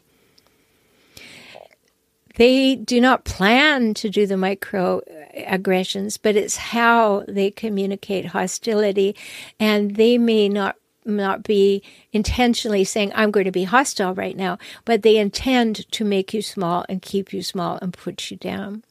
they 2.36 2.76
do 2.76 3.00
not 3.00 3.24
plan 3.24 3.94
to 3.96 4.10
do 4.10 4.28
the 4.28 4.36
microaggressions, 4.36 6.20
but 6.22 6.36
it's 6.36 6.58
how 6.58 7.24
they 7.28 7.50
communicate 7.50 8.28
hostility. 8.28 9.16
And 9.60 9.96
they 9.96 10.18
may 10.18 10.50
not 10.50 10.76
not 11.06 11.44
be 11.44 11.84
intentionally 12.12 12.84
saying, 12.84 13.12
I'm 13.16 13.32
going 13.32 13.46
to 13.46 13.52
be 13.52 13.64
hostile 13.64 14.14
right 14.14 14.36
now, 14.36 14.58
but 14.84 15.02
they 15.02 15.18
intend 15.18 15.90
to 15.92 16.04
make 16.04 16.34
you 16.34 16.42
small 16.42 16.86
and 16.90 17.02
keep 17.02 17.32
you 17.32 17.42
small 17.42 17.78
and 17.82 17.94
put 17.94 18.32
you 18.32 18.38
down. 18.38 18.84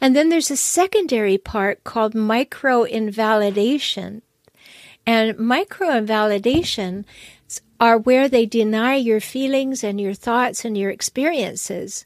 And 0.00 0.14
then 0.14 0.28
there's 0.28 0.50
a 0.50 0.56
secondary 0.56 1.38
part 1.38 1.84
called 1.84 2.14
micro 2.14 2.84
invalidation. 2.84 4.22
And 5.06 5.38
micro 5.38 5.96
invalidation 5.96 7.04
are 7.80 7.98
where 7.98 8.28
they 8.28 8.46
deny 8.46 8.94
your 8.94 9.20
feelings 9.20 9.82
and 9.82 10.00
your 10.00 10.14
thoughts 10.14 10.64
and 10.64 10.78
your 10.78 10.90
experiences. 10.90 12.04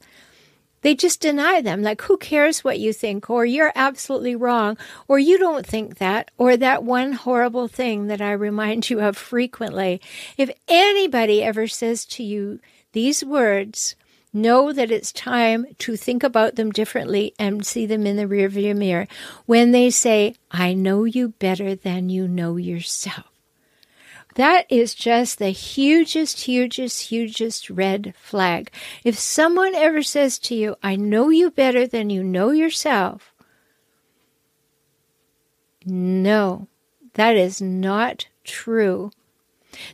They 0.87 0.95
just 0.95 1.21
deny 1.21 1.63
them. 1.63 1.83
Like, 1.83 2.03
who 2.03 2.17
cares 2.17 2.63
what 2.63 2.79
you 2.79 2.93
think? 2.93 3.29
Or 3.29 3.45
you're 3.45 3.73
absolutely 3.75 4.37
wrong. 4.37 4.79
Or 5.09 5.19
you 5.19 5.37
don't 5.37 5.67
think 5.67 5.99
that. 5.99 6.31
Or 6.39 6.57
that 6.57 6.85
one 6.85 7.15
horrible 7.15 7.67
thing 7.67 8.07
that 8.07 8.21
I 8.21 8.31
remind 8.31 8.89
you 8.89 9.01
of 9.01 9.17
frequently. 9.17 10.01
If 10.37 10.49
anybody 10.69 11.43
ever 11.43 11.67
says 11.67 12.05
to 12.05 12.23
you 12.23 12.61
these 12.93 13.25
words, 13.25 13.97
know 14.33 14.73
that 14.73 14.93
it's 14.93 15.11
time 15.11 15.67
to 15.79 15.97
think 15.97 16.23
about 16.23 16.55
them 16.55 16.71
differently 16.71 17.35
and 17.37 17.67
see 17.67 17.87
them 17.87 18.07
in 18.07 18.15
the 18.15 18.27
rearview 18.27 18.77
mirror. 18.77 19.09
When 19.45 19.73
they 19.73 19.91
say, 19.91 20.37
I 20.53 20.73
know 20.75 21.03
you 21.03 21.31
better 21.31 21.75
than 21.75 22.11
you 22.11 22.29
know 22.29 22.59
yourself. 22.59 23.36
That 24.37 24.67
is 24.69 24.95
just 24.95 25.39
the 25.39 25.49
hugest, 25.49 26.43
hugest, 26.43 27.09
hugest 27.09 27.71
red 27.71 28.15
flag. 28.19 28.71
If 29.03 29.19
someone 29.19 29.75
ever 29.75 30.03
says 30.03 30.39
to 30.41 30.55
you, 30.55 30.77
I 30.83 30.95
know 30.95 31.31
you 31.31 31.51
better 31.51 31.87
than 31.87 32.11
you 32.11 32.23
know 32.23 32.51
yourself, 32.51 33.33
no, 35.87 36.69
that 37.15 37.35
is 37.37 37.63
not 37.63 38.27
true. 38.45 39.11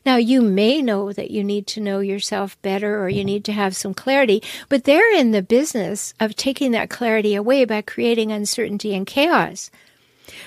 Now, 0.05 0.17
you 0.17 0.43
may 0.43 0.83
know 0.83 1.13
that 1.13 1.31
you 1.31 1.45
need 1.45 1.69
to 1.69 1.81
know 1.81 2.01
yourself 2.01 2.61
better 2.63 3.01
or 3.01 3.09
you 3.09 3.25
need 3.25 3.45
to 3.45 3.53
have 3.53 3.77
some 3.77 3.95
clarity, 3.95 4.43
but 4.69 4.85
they're 4.85 5.15
in 5.15 5.31
the 5.31 5.43
business 5.43 6.15
of 6.19 6.35
taking 6.35 6.73
that 6.73 6.91
clarity 6.91 7.37
away 7.37 7.65
by 7.65 7.83
creating 7.83 8.33
uncertainty 8.33 8.95
and 8.95 9.07
chaos. 9.07 9.71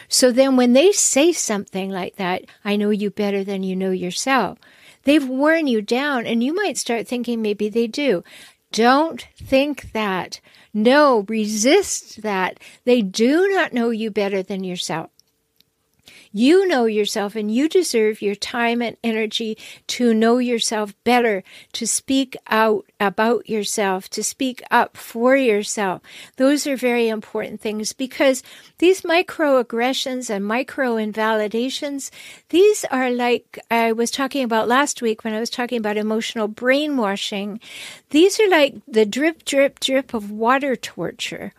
So 0.08 0.32
then 0.32 0.56
when 0.56 0.74
they 0.74 0.92
say 0.92 1.32
something 1.32 1.90
like 1.90 2.16
that, 2.16 2.44
I 2.64 2.76
know 2.76 2.90
you 2.90 3.10
better 3.10 3.44
than 3.44 3.64
you 3.64 3.76
know 3.76 3.92
yourself, 3.92 4.58
they've 5.04 5.28
worn 5.28 5.68
you 5.68 5.82
down 5.82 6.26
and 6.26 6.44
you 6.44 6.54
might 6.54 6.78
start 6.78 7.08
thinking 7.08 7.42
maybe 7.42 7.70
they 7.70 7.88
do. 7.88 8.24
Don't 8.72 9.26
think 9.38 9.92
that. 9.94 10.42
No, 10.74 11.26
resist 11.30 12.22
that. 12.24 12.60
They 12.84 13.02
do 13.02 13.48
not 13.50 13.74
know 13.74 13.90
you 13.90 14.12
better 14.12 14.44
than 14.44 14.64
yourself. 14.64 15.10
You 16.38 16.68
know 16.68 16.84
yourself 16.84 17.34
and 17.38 17.50
you 17.50 17.70
deserve 17.70 18.22
your 18.22 18.36
time 18.36 18.82
and 18.82 18.98
energy 19.02 19.58
to 19.88 20.14
know 20.14 20.38
yourself 20.38 20.94
better, 21.06 21.46
to 21.72 21.88
speak 21.88 22.36
out 22.50 22.86
about 23.00 23.50
yourself, 23.50 24.10
to 24.10 24.22
speak 24.22 24.62
up 24.70 24.98
for 24.98 25.38
yourself. 25.38 26.02
Those 26.36 26.68
are 26.68 26.76
very 26.76 27.08
important 27.08 27.62
things 27.62 27.94
because 27.94 28.44
these 28.80 29.04
microaggressions 29.04 30.30
and 30.30 30.46
micro 30.46 30.98
invalidations, 30.98 32.12
these 32.50 32.84
are 32.92 33.10
like 33.10 33.58
I 33.72 33.94
was 33.94 34.12
talking 34.12 34.44
about 34.44 34.68
last 34.68 35.02
week 35.02 35.24
when 35.24 35.34
I 35.34 35.40
was 35.40 35.50
talking 35.50 35.78
about 35.78 35.96
emotional 35.96 36.50
brainwashing. 36.50 37.62
These 38.10 38.42
are 38.42 38.50
like 38.50 38.76
the 38.86 39.06
drip, 39.06 39.46
drip, 39.46 39.80
drip 39.80 40.14
of 40.14 40.32
water 40.32 40.76
torture 40.76 41.54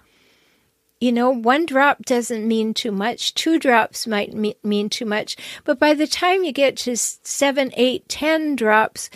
you 1.01 1.13
know, 1.13 1.31
one 1.31 1.67
drop 1.67 2.05
doesn't 2.05 2.49
mean 2.49 2.73
too 2.73 2.91
much. 2.91 3.35
Two 3.35 3.59
drops 3.59 4.07
might 4.07 4.33
mean 4.33 4.89
too 4.89 5.05
much. 5.05 5.37
But 5.65 5.79
by 5.79 5.93
the 5.93 6.07
time 6.07 6.45
you 6.45 6.53
get 6.53 6.77
to 6.79 6.97
seven, 6.97 7.71
eight, 7.77 8.09
ten 8.09 8.57
drops, 8.57 9.11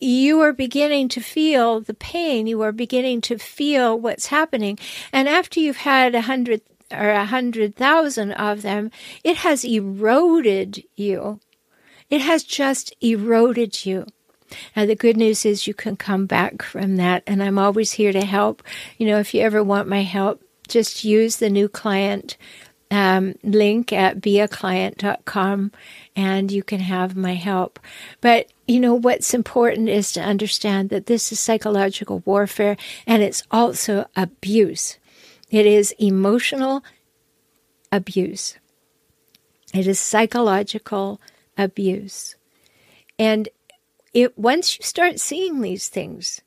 you 0.00 0.40
are 0.40 0.52
beginning 0.52 1.08
to 1.10 1.20
feel 1.20 1.80
the 1.80 1.94
pain. 1.94 2.46
You 2.46 2.62
are 2.62 2.72
beginning 2.72 3.20
to 3.22 3.38
feel 3.38 3.98
what's 3.98 4.26
happening. 4.26 4.78
And 5.12 5.28
after 5.28 5.60
you've 5.60 5.76
had 5.76 6.14
a 6.14 6.22
hundred 6.22 6.62
or 6.90 7.10
a 7.10 7.26
hundred 7.26 7.76
thousand 7.76 8.32
of 8.32 8.62
them, 8.62 8.90
it 9.22 9.36
has 9.38 9.64
eroded 9.64 10.82
you. 10.96 11.38
It 12.08 12.22
has 12.22 12.42
just 12.42 12.92
eroded 13.00 13.86
you. 13.86 14.06
Now, 14.74 14.84
the 14.84 14.96
good 14.96 15.16
news 15.16 15.46
is 15.46 15.68
you 15.68 15.74
can 15.74 15.94
come 15.94 16.26
back 16.26 16.62
from 16.62 16.96
that. 16.96 17.22
And 17.24 17.40
I'm 17.40 17.56
always 17.56 17.92
here 17.92 18.12
to 18.12 18.24
help. 18.24 18.64
You 18.98 19.06
know, 19.06 19.20
if 19.20 19.32
you 19.32 19.42
ever 19.42 19.62
want 19.62 19.86
my 19.86 20.02
help, 20.02 20.42
just 20.70 21.04
use 21.04 21.36
the 21.36 21.50
new 21.50 21.68
client 21.68 22.36
um, 22.90 23.34
link 23.42 23.92
at 23.92 24.20
beaclient.com 24.20 25.72
and 26.16 26.50
you 26.50 26.62
can 26.62 26.80
have 26.80 27.16
my 27.16 27.34
help. 27.34 27.78
But 28.20 28.50
you 28.66 28.80
know, 28.80 28.94
what's 28.94 29.34
important 29.34 29.88
is 29.88 30.12
to 30.12 30.20
understand 30.20 30.90
that 30.90 31.06
this 31.06 31.32
is 31.32 31.40
psychological 31.40 32.22
warfare 32.24 32.76
and 33.06 33.22
it's 33.22 33.42
also 33.50 34.06
abuse. 34.16 34.98
It 35.50 35.66
is 35.66 35.92
emotional 35.98 36.84
abuse. 37.92 38.56
It 39.74 39.86
is 39.86 40.00
psychological 40.00 41.20
abuse. 41.56 42.36
And 43.18 43.48
it 44.12 44.36
once 44.38 44.78
you 44.78 44.84
start 44.84 45.20
seeing 45.20 45.60
these 45.60 45.88
things 45.88 46.40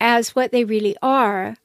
as 0.00 0.34
what 0.34 0.50
they 0.52 0.64
really 0.64 0.96
are, 1.02 1.56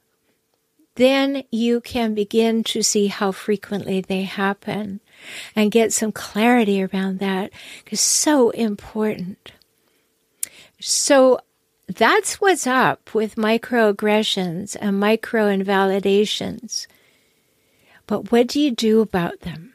then 0.99 1.43
you 1.49 1.79
can 1.79 2.13
begin 2.13 2.62
to 2.62 2.83
see 2.83 3.07
how 3.07 3.31
frequently 3.31 4.01
they 4.01 4.23
happen 4.23 4.99
and 5.55 5.71
get 5.71 5.93
some 5.93 6.12
clarity 6.12 6.83
around 6.83 7.19
that 7.19 7.51
because 7.83 8.01
so 8.01 8.49
important. 8.49 9.53
So 10.81 11.39
that's 11.88 12.41
what's 12.41 12.67
up 12.67 13.13
with 13.15 13.35
microaggressions 13.35 14.75
and 14.79 14.99
micro 14.99 15.47
invalidations. 15.47 16.85
But 18.05 18.31
what 18.31 18.47
do 18.47 18.59
you 18.59 18.71
do 18.71 18.99
about 18.99 19.39
them? 19.41 19.73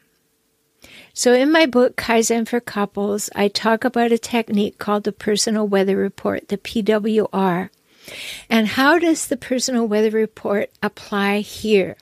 So, 1.17 1.33
in 1.33 1.51
my 1.53 1.65
book, 1.65 1.97
Kaizen 1.97 2.47
for 2.47 2.59
Couples, 2.59 3.31
I 3.37 3.47
talk 3.47 3.85
about 3.85 4.11
a 4.11 4.19
technique 4.19 4.79
called 4.79 5.05
the 5.05 5.13
Personal 5.13 5.67
Weather 5.67 5.97
Report, 5.97 6.49
the 6.49 6.59
PWR. 6.59 7.71
And 8.49 8.67
how 8.69 8.99
does 8.99 9.27
the 9.27 9.37
personal 9.37 9.87
weather 9.87 10.11
report 10.11 10.71
apply 10.83 11.41
here? 11.41 11.97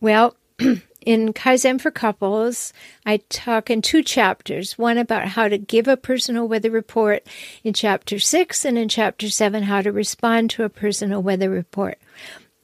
Well, 0.00 0.36
in 1.00 1.32
Kaizen 1.32 1.80
for 1.80 1.90
Couples, 1.90 2.72
I 3.06 3.18
talk 3.28 3.70
in 3.70 3.82
two 3.82 4.02
chapters 4.02 4.76
one 4.76 4.98
about 4.98 5.28
how 5.28 5.48
to 5.48 5.58
give 5.58 5.88
a 5.88 5.96
personal 5.96 6.46
weather 6.46 6.70
report 6.70 7.26
in 7.64 7.72
chapter 7.72 8.18
six, 8.18 8.64
and 8.64 8.76
in 8.76 8.88
chapter 8.88 9.28
seven, 9.30 9.64
how 9.64 9.82
to 9.82 9.92
respond 9.92 10.50
to 10.50 10.64
a 10.64 10.68
personal 10.68 11.22
weather 11.22 11.50
report. 11.50 11.98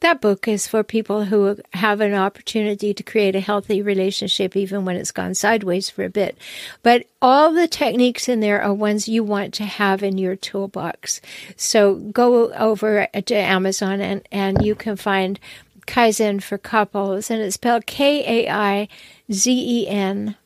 That 0.05 0.21
book 0.21 0.47
is 0.47 0.67
for 0.67 0.83
people 0.83 1.25
who 1.25 1.57
have 1.73 2.03
an 2.03 2.13
opportunity 2.13 2.93
to 2.93 3.03
create 3.03 3.35
a 3.35 3.41
healthy 3.41 3.81
relationship 3.81 4.55
even 4.55 4.85
when 4.85 4.97
it's 4.97 5.11
gone 5.11 5.35
sideways 5.35 5.89
for 5.89 6.05
a 6.05 6.11
bit. 6.11 6.37
But 6.83 7.07
all 7.23 7.55
the 7.55 7.67
techniques 7.67 8.29
in 8.29 8.41
there 8.41 8.61
are 8.61 8.75
ones 8.75 9.09
you 9.09 9.25
want 9.25 9.55
to 9.55 9.65
have 9.65 10.03
in 10.03 10.19
your 10.19 10.37
toolbox. 10.37 11.23
So 11.57 11.95
go 11.95 12.53
over 12.53 13.09
to 13.15 13.35
Amazon 13.35 14.03
and, 14.03 14.29
and 14.31 14.63
you 14.63 14.75
can 14.75 14.97
find 14.97 15.41
Kaizen 15.87 16.43
for 16.43 16.59
couples, 16.59 17.31
and 17.31 17.41
it's 17.41 17.55
spelled 17.55 17.87
K 17.87 18.45
A 18.45 18.53
I 18.53 18.89
Z 19.33 19.51
E 19.51 19.89
N, 19.89 20.37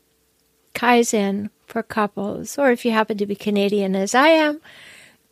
Kaizen 0.73 1.51
for 1.67 1.83
couples. 1.83 2.59
Or 2.59 2.71
if 2.71 2.85
you 2.85 2.93
happen 2.93 3.19
to 3.19 3.27
be 3.27 3.35
Canadian 3.35 3.97
as 3.97 4.15
I 4.15 4.29
am, 4.29 4.61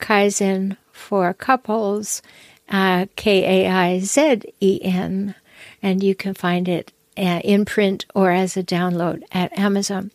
Kaizen 0.01 0.79
for 0.91 1.33
couples 1.33 2.23
uh, 2.69 3.07
K 3.17 3.65
A 3.65 3.71
I 3.71 3.99
Z 4.01 4.43
E 4.61 4.81
N, 4.83 5.35
and 5.83 6.03
you 6.03 6.15
can 6.15 6.35
find 6.35 6.69
it 6.69 6.93
uh, 7.17 7.41
in 7.45 7.65
print 7.65 8.05
or 8.15 8.31
as 8.31 8.57
a 8.57 8.63
download 8.63 9.23
at 9.33 9.57
Amazon. 9.59 10.11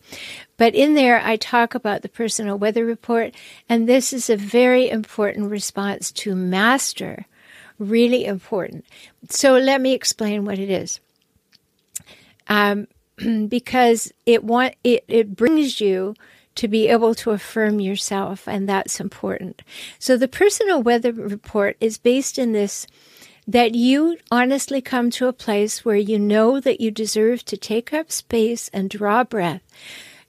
But 0.56 0.74
in 0.74 0.94
there, 0.94 1.20
I 1.20 1.36
talk 1.36 1.74
about 1.74 2.02
the 2.02 2.08
personal 2.08 2.56
weather 2.56 2.84
report, 2.84 3.34
and 3.68 3.88
this 3.88 4.12
is 4.12 4.30
a 4.30 4.36
very 4.36 4.88
important 4.88 5.50
response 5.50 6.12
to 6.12 6.34
master. 6.36 7.26
Really 7.78 8.24
important. 8.24 8.84
So 9.28 9.56
let 9.56 9.80
me 9.80 9.92
explain 9.92 10.44
what 10.44 10.58
it 10.58 10.70
is. 10.70 11.00
Um, 12.48 12.86
because 13.48 14.12
it 14.26 14.44
want 14.44 14.74
it, 14.84 15.04
it 15.08 15.34
brings 15.34 15.80
you 15.80 16.14
to 16.54 16.68
be 16.68 16.88
able 16.88 17.14
to 17.16 17.30
affirm 17.30 17.80
yourself, 17.80 18.46
and 18.46 18.68
that's 18.68 19.00
important. 19.00 19.62
So 19.98 20.16
the 20.16 20.28
personal 20.28 20.82
weather 20.82 21.12
report 21.12 21.76
is 21.80 21.98
based 21.98 22.38
in 22.38 22.52
this 22.52 22.86
that 23.46 23.74
you 23.74 24.16
honestly 24.30 24.80
come 24.80 25.10
to 25.10 25.26
a 25.26 25.32
place 25.32 25.84
where 25.84 25.96
you 25.96 26.18
know 26.18 26.60
that 26.60 26.80
you 26.80 26.90
deserve 26.90 27.44
to 27.44 27.56
take 27.56 27.92
up 27.92 28.12
space 28.12 28.70
and 28.72 28.88
draw 28.88 29.24
breath. 29.24 29.62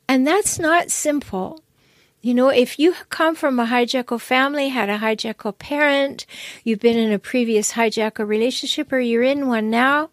And 0.08 0.26
that's 0.26 0.58
not 0.58 0.90
simple. 0.90 1.64
You 2.24 2.34
know, 2.34 2.48
if 2.48 2.80
you 2.80 2.96
come 3.10 3.36
from 3.36 3.60
a 3.60 3.66
hijackal 3.66 4.22
family, 4.22 4.70
had 4.70 4.90
a 4.90 5.00
hijackal 5.00 5.58
parent, 5.60 6.26
you've 6.64 6.80
been 6.80 6.98
in 6.98 7.12
a 7.12 7.20
previous 7.20 7.74
hijackal 7.74 8.26
relationship, 8.26 8.94
or 8.94 9.00
you're 9.02 9.24
in 9.24 9.50
one 9.50 9.70
now, 9.70 10.10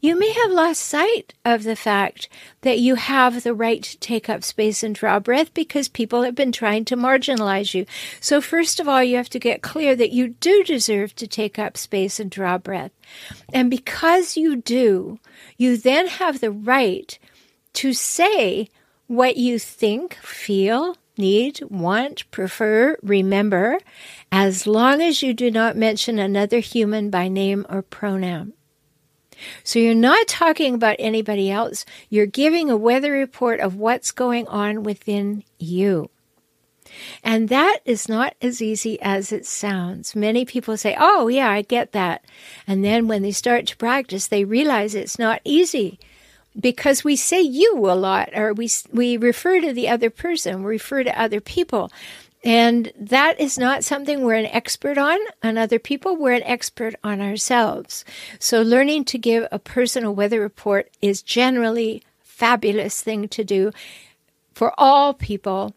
you 0.00 0.16
may 0.16 0.30
have 0.30 0.52
lost 0.52 0.82
sight 0.82 1.34
of 1.44 1.64
the 1.64 1.74
fact 1.74 2.28
that 2.60 2.78
you 2.78 2.94
have 2.94 3.42
the 3.42 3.54
right 3.54 3.82
to 3.82 3.98
take 3.98 4.28
up 4.28 4.44
space 4.44 4.84
and 4.84 4.94
draw 4.94 5.18
breath 5.18 5.52
because 5.52 5.88
people 5.88 6.22
have 6.22 6.36
been 6.36 6.52
trying 6.52 6.84
to 6.84 6.96
marginalize 6.96 7.74
you. 7.74 7.86
So, 8.20 8.40
first 8.40 8.78
of 8.78 8.86
all, 8.86 9.02
you 9.02 9.16
have 9.16 9.30
to 9.30 9.40
get 9.40 9.60
clear 9.60 9.96
that 9.96 10.12
you 10.12 10.28
do 10.28 10.62
deserve 10.62 11.16
to 11.16 11.26
take 11.26 11.58
up 11.58 11.76
space 11.76 12.20
and 12.20 12.30
draw 12.30 12.58
breath. 12.58 12.92
And 13.52 13.68
because 13.68 14.36
you 14.36 14.54
do, 14.54 15.18
you 15.56 15.76
then 15.76 16.06
have 16.06 16.38
the 16.38 16.52
right 16.52 17.18
to 17.72 17.92
say 17.92 18.68
what 19.08 19.36
you 19.36 19.58
think, 19.58 20.14
feel, 20.14 20.94
need, 21.18 21.60
want, 21.68 22.30
prefer, 22.30 22.96
remember, 23.02 23.78
as 24.30 24.66
long 24.66 25.00
as 25.02 25.22
you 25.22 25.34
do 25.34 25.50
not 25.50 25.76
mention 25.76 26.18
another 26.18 26.60
human 26.60 27.10
by 27.10 27.28
name 27.28 27.66
or 27.68 27.82
pronoun. 27.82 28.52
So 29.62 29.78
you're 29.78 29.94
not 29.94 30.26
talking 30.26 30.74
about 30.74 30.96
anybody 30.98 31.50
else. 31.50 31.84
You're 32.08 32.26
giving 32.26 32.70
a 32.70 32.76
weather 32.76 33.12
report 33.12 33.60
of 33.60 33.76
what's 33.76 34.10
going 34.10 34.48
on 34.48 34.82
within 34.82 35.44
you. 35.58 36.10
And 37.22 37.48
that 37.48 37.78
is 37.84 38.08
not 38.08 38.34
as 38.40 38.62
easy 38.62 39.00
as 39.00 39.30
it 39.30 39.46
sounds. 39.46 40.16
Many 40.16 40.44
people 40.44 40.76
say, 40.76 40.96
Oh, 40.98 41.28
yeah, 41.28 41.50
I 41.50 41.62
get 41.62 41.92
that. 41.92 42.24
And 42.66 42.84
then 42.84 43.08
when 43.08 43.22
they 43.22 43.30
start 43.30 43.66
to 43.66 43.76
practice, 43.76 44.26
they 44.26 44.44
realize 44.44 44.94
it's 44.94 45.18
not 45.18 45.40
easy 45.44 45.98
because 46.58 47.04
we 47.04 47.16
say 47.16 47.40
you 47.40 47.78
a 47.88 47.94
lot 47.94 48.30
or 48.34 48.52
we 48.52 48.68
we 48.92 49.16
refer 49.16 49.60
to 49.60 49.72
the 49.72 49.88
other 49.88 50.10
person, 50.10 50.62
we 50.62 50.70
refer 50.70 51.04
to 51.04 51.20
other 51.20 51.40
people. 51.40 51.90
And 52.44 52.92
that 52.96 53.40
is 53.40 53.58
not 53.58 53.82
something 53.82 54.22
we're 54.22 54.34
an 54.34 54.46
expert 54.46 54.96
on 54.96 55.18
on 55.42 55.58
other 55.58 55.78
people. 55.78 56.16
We're 56.16 56.34
an 56.34 56.44
expert 56.44 56.94
on 57.02 57.20
ourselves. 57.20 58.04
So 58.38 58.62
learning 58.62 59.06
to 59.06 59.18
give 59.18 59.46
a 59.50 59.58
personal 59.58 60.14
weather 60.14 60.40
report 60.40 60.90
is 61.02 61.20
generally 61.22 62.02
fabulous 62.20 63.02
thing 63.02 63.28
to 63.28 63.42
do 63.42 63.72
for 64.54 64.72
all 64.78 65.14
people 65.14 65.74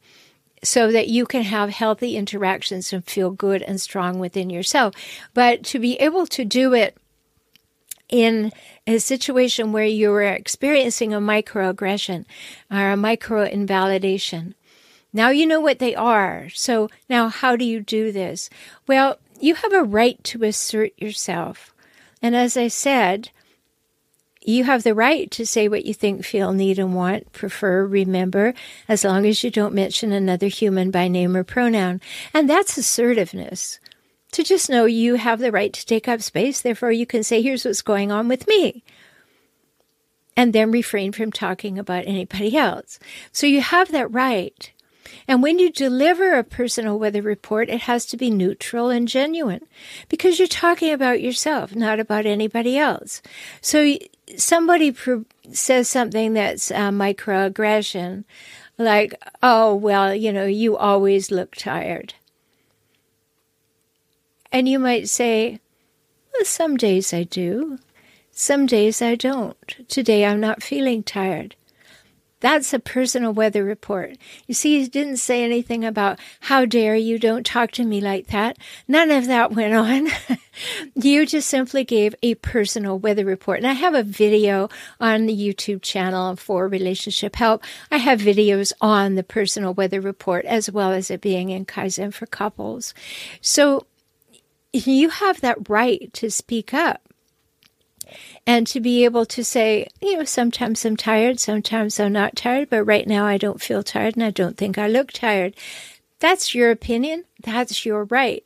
so 0.63 0.91
that 0.91 1.07
you 1.07 1.25
can 1.25 1.41
have 1.41 1.71
healthy 1.71 2.15
interactions 2.15 2.93
and 2.93 3.03
feel 3.03 3.31
good 3.31 3.63
and 3.63 3.81
strong 3.81 4.19
within 4.19 4.49
yourself. 4.49 4.93
But 5.33 5.63
to 5.65 5.79
be 5.79 5.95
able 5.95 6.27
to 6.27 6.45
do 6.45 6.73
it 6.73 6.95
in 8.11 8.51
a 8.85 8.99
situation 8.99 9.71
where 9.71 9.85
you 9.85 10.11
are 10.11 10.21
experiencing 10.21 11.13
a 11.13 11.19
microaggression 11.19 12.25
or 12.69 12.91
a 12.91 12.97
micro 12.97 13.43
invalidation. 13.43 14.53
Now 15.13 15.29
you 15.29 15.45
know 15.45 15.61
what 15.61 15.79
they 15.79 15.95
are. 15.95 16.49
So 16.53 16.89
now 17.09 17.29
how 17.29 17.55
do 17.55 17.65
you 17.65 17.79
do 17.79 18.11
this? 18.11 18.49
Well, 18.87 19.17
you 19.39 19.55
have 19.55 19.73
a 19.73 19.83
right 19.83 20.21
to 20.25 20.43
assert 20.43 20.91
yourself. 20.97 21.73
And 22.21 22.35
as 22.35 22.55
I 22.55 22.67
said, 22.67 23.29
you 24.43 24.63
have 24.63 24.83
the 24.83 24.95
right 24.95 25.29
to 25.31 25.45
say 25.45 25.67
what 25.67 25.85
you 25.85 25.93
think, 25.93 26.25
feel, 26.25 26.51
need, 26.51 26.79
and 26.79 26.95
want, 26.95 27.31
prefer, 27.31 27.85
remember, 27.85 28.53
as 28.87 29.03
long 29.03 29.25
as 29.25 29.43
you 29.43 29.51
don't 29.51 29.73
mention 29.73 30.11
another 30.11 30.47
human 30.47 30.91
by 30.91 31.07
name 31.07 31.35
or 31.35 31.43
pronoun. 31.43 32.01
And 32.33 32.49
that's 32.49 32.77
assertiveness 32.77 33.79
to 34.31 34.43
just 34.43 34.69
know 34.69 34.85
you 34.85 35.15
have 35.15 35.39
the 35.39 35.51
right 35.51 35.73
to 35.73 35.85
take 35.85 36.07
up 36.07 36.21
space. 36.21 36.61
Therefore, 36.61 36.91
you 36.91 37.05
can 37.05 37.23
say, 37.23 37.41
here's 37.41 37.65
what's 37.65 37.81
going 37.81 38.11
on 38.11 38.27
with 38.27 38.47
me. 38.47 38.83
And 40.37 40.53
then 40.53 40.71
refrain 40.71 41.11
from 41.11 41.31
talking 41.31 41.77
about 41.77 42.07
anybody 42.07 42.55
else. 42.55 42.99
So 43.31 43.45
you 43.45 43.61
have 43.61 43.91
that 43.91 44.11
right. 44.11 44.71
And 45.27 45.43
when 45.43 45.59
you 45.59 45.71
deliver 45.71 46.33
a 46.33 46.43
personal 46.43 46.97
weather 46.97 47.21
report, 47.21 47.69
it 47.69 47.81
has 47.81 48.05
to 48.07 48.17
be 48.17 48.29
neutral 48.29 48.89
and 48.89 49.07
genuine 49.07 49.65
because 50.09 50.39
you're 50.39 50.47
talking 50.47 50.93
about 50.93 51.21
yourself, 51.21 51.75
not 51.75 51.99
about 51.99 52.25
anybody 52.25 52.77
else. 52.77 53.21
So 53.59 53.97
somebody 54.37 54.95
says 55.51 55.89
something 55.89 56.33
that's 56.33 56.71
a 56.71 56.91
microaggression, 56.91 58.23
like, 58.77 59.21
oh, 59.43 59.75
well, 59.75 60.15
you 60.15 60.31
know, 60.31 60.45
you 60.45 60.77
always 60.77 61.29
look 61.29 61.55
tired. 61.55 62.13
And 64.51 64.67
you 64.67 64.79
might 64.79 65.07
say, 65.09 65.59
well, 66.33 66.45
some 66.45 66.77
days 66.77 67.13
I 67.13 67.23
do. 67.23 67.79
Some 68.31 68.65
days 68.65 69.01
I 69.01 69.15
don't. 69.15 69.87
Today 69.87 70.25
I'm 70.25 70.39
not 70.39 70.63
feeling 70.63 71.03
tired. 71.03 71.55
That's 72.41 72.73
a 72.73 72.79
personal 72.79 73.33
weather 73.33 73.63
report. 73.63 74.17
You 74.47 74.55
see, 74.55 74.79
he 74.79 74.87
didn't 74.87 75.17
say 75.17 75.43
anything 75.43 75.85
about, 75.85 76.19
how 76.41 76.65
dare 76.65 76.95
you, 76.95 77.19
don't 77.19 77.45
talk 77.45 77.69
to 77.73 77.85
me 77.85 78.01
like 78.01 78.27
that. 78.27 78.57
None 78.87 79.11
of 79.11 79.27
that 79.27 79.51
went 79.51 79.75
on. 79.75 80.09
you 80.95 81.27
just 81.27 81.47
simply 81.47 81.83
gave 81.83 82.15
a 82.23 82.33
personal 82.35 82.97
weather 82.97 83.25
report. 83.25 83.59
And 83.59 83.67
I 83.67 83.73
have 83.73 83.93
a 83.93 84.01
video 84.01 84.69
on 84.99 85.27
the 85.27 85.37
YouTube 85.37 85.83
channel 85.83 86.35
for 86.35 86.67
relationship 86.67 87.35
help. 87.35 87.63
I 87.91 87.97
have 87.97 88.19
videos 88.19 88.73
on 88.81 89.13
the 89.13 89.23
personal 89.23 89.75
weather 89.75 90.01
report 90.01 90.43
as 90.45 90.69
well 90.71 90.91
as 90.91 91.11
it 91.11 91.21
being 91.21 91.51
in 91.51 91.67
Kaizen 91.67 92.11
for 92.11 92.25
couples. 92.25 92.95
So 93.39 93.85
you 94.73 95.09
have 95.09 95.41
that 95.41 95.69
right 95.69 96.11
to 96.13 96.29
speak 96.29 96.73
up 96.73 97.01
and 98.45 98.67
to 98.67 98.79
be 98.79 99.03
able 99.05 99.25
to 99.25 99.43
say, 99.43 99.87
you 100.01 100.17
know, 100.17 100.23
sometimes 100.23 100.83
I'm 100.85 100.97
tired, 100.97 101.39
sometimes 101.39 101.99
I'm 101.99 102.13
not 102.13 102.35
tired, 102.35 102.69
but 102.69 102.83
right 102.83 103.07
now 103.07 103.25
I 103.25 103.37
don't 103.37 103.61
feel 103.61 103.83
tired 103.83 104.15
and 104.15 104.23
I 104.23 104.31
don't 104.31 104.57
think 104.57 104.77
I 104.77 104.87
look 104.87 105.11
tired. 105.11 105.55
That's 106.19 106.53
your 106.53 106.71
opinion. 106.71 107.25
That's 107.41 107.85
your 107.85 108.05
right. 108.05 108.45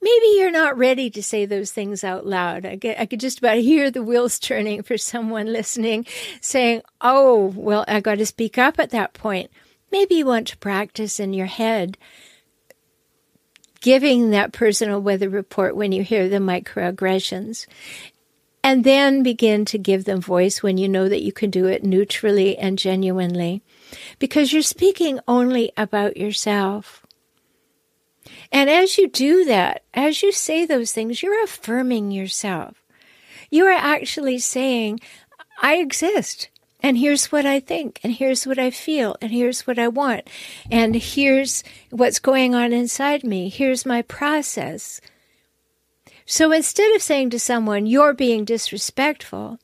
Maybe 0.00 0.26
you're 0.36 0.50
not 0.50 0.78
ready 0.78 1.10
to 1.10 1.22
say 1.22 1.46
those 1.46 1.72
things 1.72 2.04
out 2.04 2.26
loud. 2.26 2.64
I, 2.64 2.76
get, 2.76 3.00
I 3.00 3.06
could 3.06 3.20
just 3.20 3.38
about 3.38 3.58
hear 3.58 3.90
the 3.90 4.02
wheels 4.02 4.38
turning 4.38 4.82
for 4.82 4.98
someone 4.98 5.52
listening 5.52 6.06
saying, 6.40 6.82
Oh, 7.00 7.52
well, 7.56 7.84
I 7.88 8.00
got 8.00 8.18
to 8.18 8.26
speak 8.26 8.58
up 8.58 8.78
at 8.78 8.90
that 8.90 9.14
point. 9.14 9.50
Maybe 9.90 10.16
you 10.16 10.26
want 10.26 10.48
to 10.48 10.58
practice 10.58 11.18
in 11.18 11.32
your 11.32 11.46
head 11.46 11.96
giving 13.86 14.30
that 14.30 14.52
personal 14.52 15.00
weather 15.00 15.28
report 15.28 15.76
when 15.76 15.92
you 15.92 16.02
hear 16.02 16.28
the 16.28 16.38
microaggressions. 16.38 17.68
And 18.64 18.82
then 18.82 19.22
begin 19.22 19.64
to 19.66 19.78
give 19.78 20.06
them 20.06 20.20
voice 20.20 20.60
when 20.60 20.76
you 20.76 20.88
know 20.88 21.08
that 21.08 21.22
you 21.22 21.30
can 21.30 21.50
do 21.50 21.66
it 21.66 21.84
neutrally 21.84 22.58
and 22.58 22.80
genuinely. 22.80 23.62
Because 24.18 24.52
you're 24.52 24.62
speaking 24.62 25.20
only 25.28 25.70
about 25.76 26.16
yourself. 26.16 27.06
And 28.50 28.68
as 28.68 28.98
you 28.98 29.06
do 29.06 29.44
that, 29.44 29.84
as 29.94 30.20
you 30.20 30.32
say 30.32 30.66
those 30.66 30.90
things, 30.90 31.22
you're 31.22 31.44
affirming 31.44 32.10
yourself. 32.10 32.82
You 33.52 33.66
are 33.66 33.70
actually 33.70 34.40
saying, 34.40 34.98
I 35.62 35.76
exist. 35.76 36.48
And 36.86 36.98
here's 36.98 37.32
what 37.32 37.44
I 37.44 37.58
think, 37.58 37.98
and 38.04 38.12
here's 38.12 38.46
what 38.46 38.60
I 38.60 38.70
feel, 38.70 39.16
and 39.20 39.32
here's 39.32 39.66
what 39.66 39.76
I 39.76 39.88
want, 39.88 40.28
and 40.70 40.94
here's 40.94 41.64
what's 41.90 42.20
going 42.20 42.54
on 42.54 42.72
inside 42.72 43.24
me. 43.24 43.48
Here's 43.48 43.84
my 43.84 44.02
process. 44.02 45.00
So 46.26 46.52
instead 46.52 46.94
of 46.94 47.02
saying 47.02 47.30
to 47.30 47.40
someone, 47.40 47.86
you're 47.86 48.14
being 48.14 48.44
disrespectful, 48.44 49.58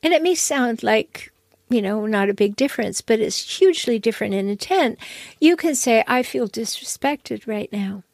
and 0.00 0.14
it 0.14 0.22
may 0.22 0.36
sound 0.36 0.84
like, 0.84 1.32
you 1.68 1.82
know, 1.82 2.06
not 2.06 2.30
a 2.30 2.34
big 2.34 2.54
difference, 2.54 3.00
but 3.00 3.18
it's 3.18 3.58
hugely 3.58 3.98
different 3.98 4.32
in 4.34 4.48
intent, 4.48 5.00
you 5.40 5.56
can 5.56 5.74
say, 5.74 6.04
I 6.06 6.22
feel 6.22 6.46
disrespected 6.46 7.48
right 7.48 7.72
now. 7.72 8.04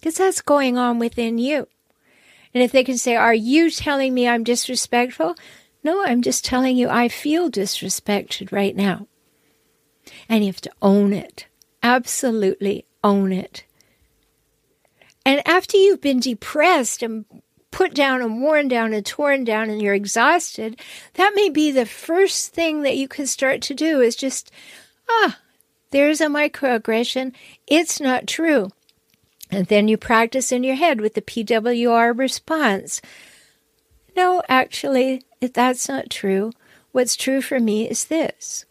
Because 0.00 0.14
that's 0.14 0.40
going 0.40 0.78
on 0.78 0.98
within 0.98 1.36
you. 1.36 1.68
And 2.54 2.62
if 2.62 2.72
they 2.72 2.84
can 2.84 2.96
say, 2.96 3.16
Are 3.16 3.34
you 3.34 3.70
telling 3.70 4.14
me 4.14 4.26
I'm 4.26 4.44
disrespectful? 4.44 5.36
No, 5.86 6.04
I'm 6.04 6.20
just 6.20 6.44
telling 6.44 6.76
you 6.76 6.88
I 6.88 7.06
feel 7.06 7.48
disrespected 7.48 8.50
right 8.50 8.74
now. 8.74 9.06
And 10.28 10.42
you 10.42 10.48
have 10.48 10.60
to 10.62 10.72
own 10.82 11.12
it. 11.12 11.46
Absolutely 11.80 12.86
own 13.04 13.30
it. 13.30 13.62
And 15.24 15.46
after 15.46 15.76
you've 15.76 16.00
been 16.00 16.18
depressed 16.18 17.04
and 17.04 17.24
put 17.70 17.94
down 17.94 18.20
and 18.20 18.42
worn 18.42 18.66
down 18.66 18.94
and 18.94 19.06
torn 19.06 19.44
down 19.44 19.70
and 19.70 19.80
you're 19.80 19.94
exhausted, 19.94 20.80
that 21.14 21.34
may 21.36 21.50
be 21.50 21.70
the 21.70 21.86
first 21.86 22.52
thing 22.52 22.82
that 22.82 22.96
you 22.96 23.06
can 23.06 23.28
start 23.28 23.62
to 23.62 23.72
do 23.72 24.00
is 24.00 24.16
just, 24.16 24.50
ah, 25.08 25.38
there's 25.92 26.20
a 26.20 26.26
microaggression. 26.26 27.32
It's 27.68 28.00
not 28.00 28.26
true. 28.26 28.72
And 29.52 29.68
then 29.68 29.86
you 29.86 29.96
practice 29.96 30.50
in 30.50 30.64
your 30.64 30.74
head 30.74 31.00
with 31.00 31.14
the 31.14 31.22
PWR 31.22 32.18
response. 32.18 33.00
No, 34.16 34.42
actually, 34.48 35.22
that's 35.40 35.88
not 35.88 36.08
true. 36.08 36.52
What's 36.92 37.16
true 37.16 37.42
for 37.42 37.60
me 37.60 37.88
is 37.88 38.06
this. 38.06 38.64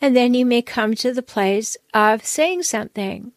And 0.00 0.14
then 0.14 0.34
you 0.34 0.44
may 0.44 0.60
come 0.60 0.94
to 0.96 1.12
the 1.12 1.22
place 1.22 1.76
of 1.94 2.24
saying 2.24 2.64
something 2.64 3.32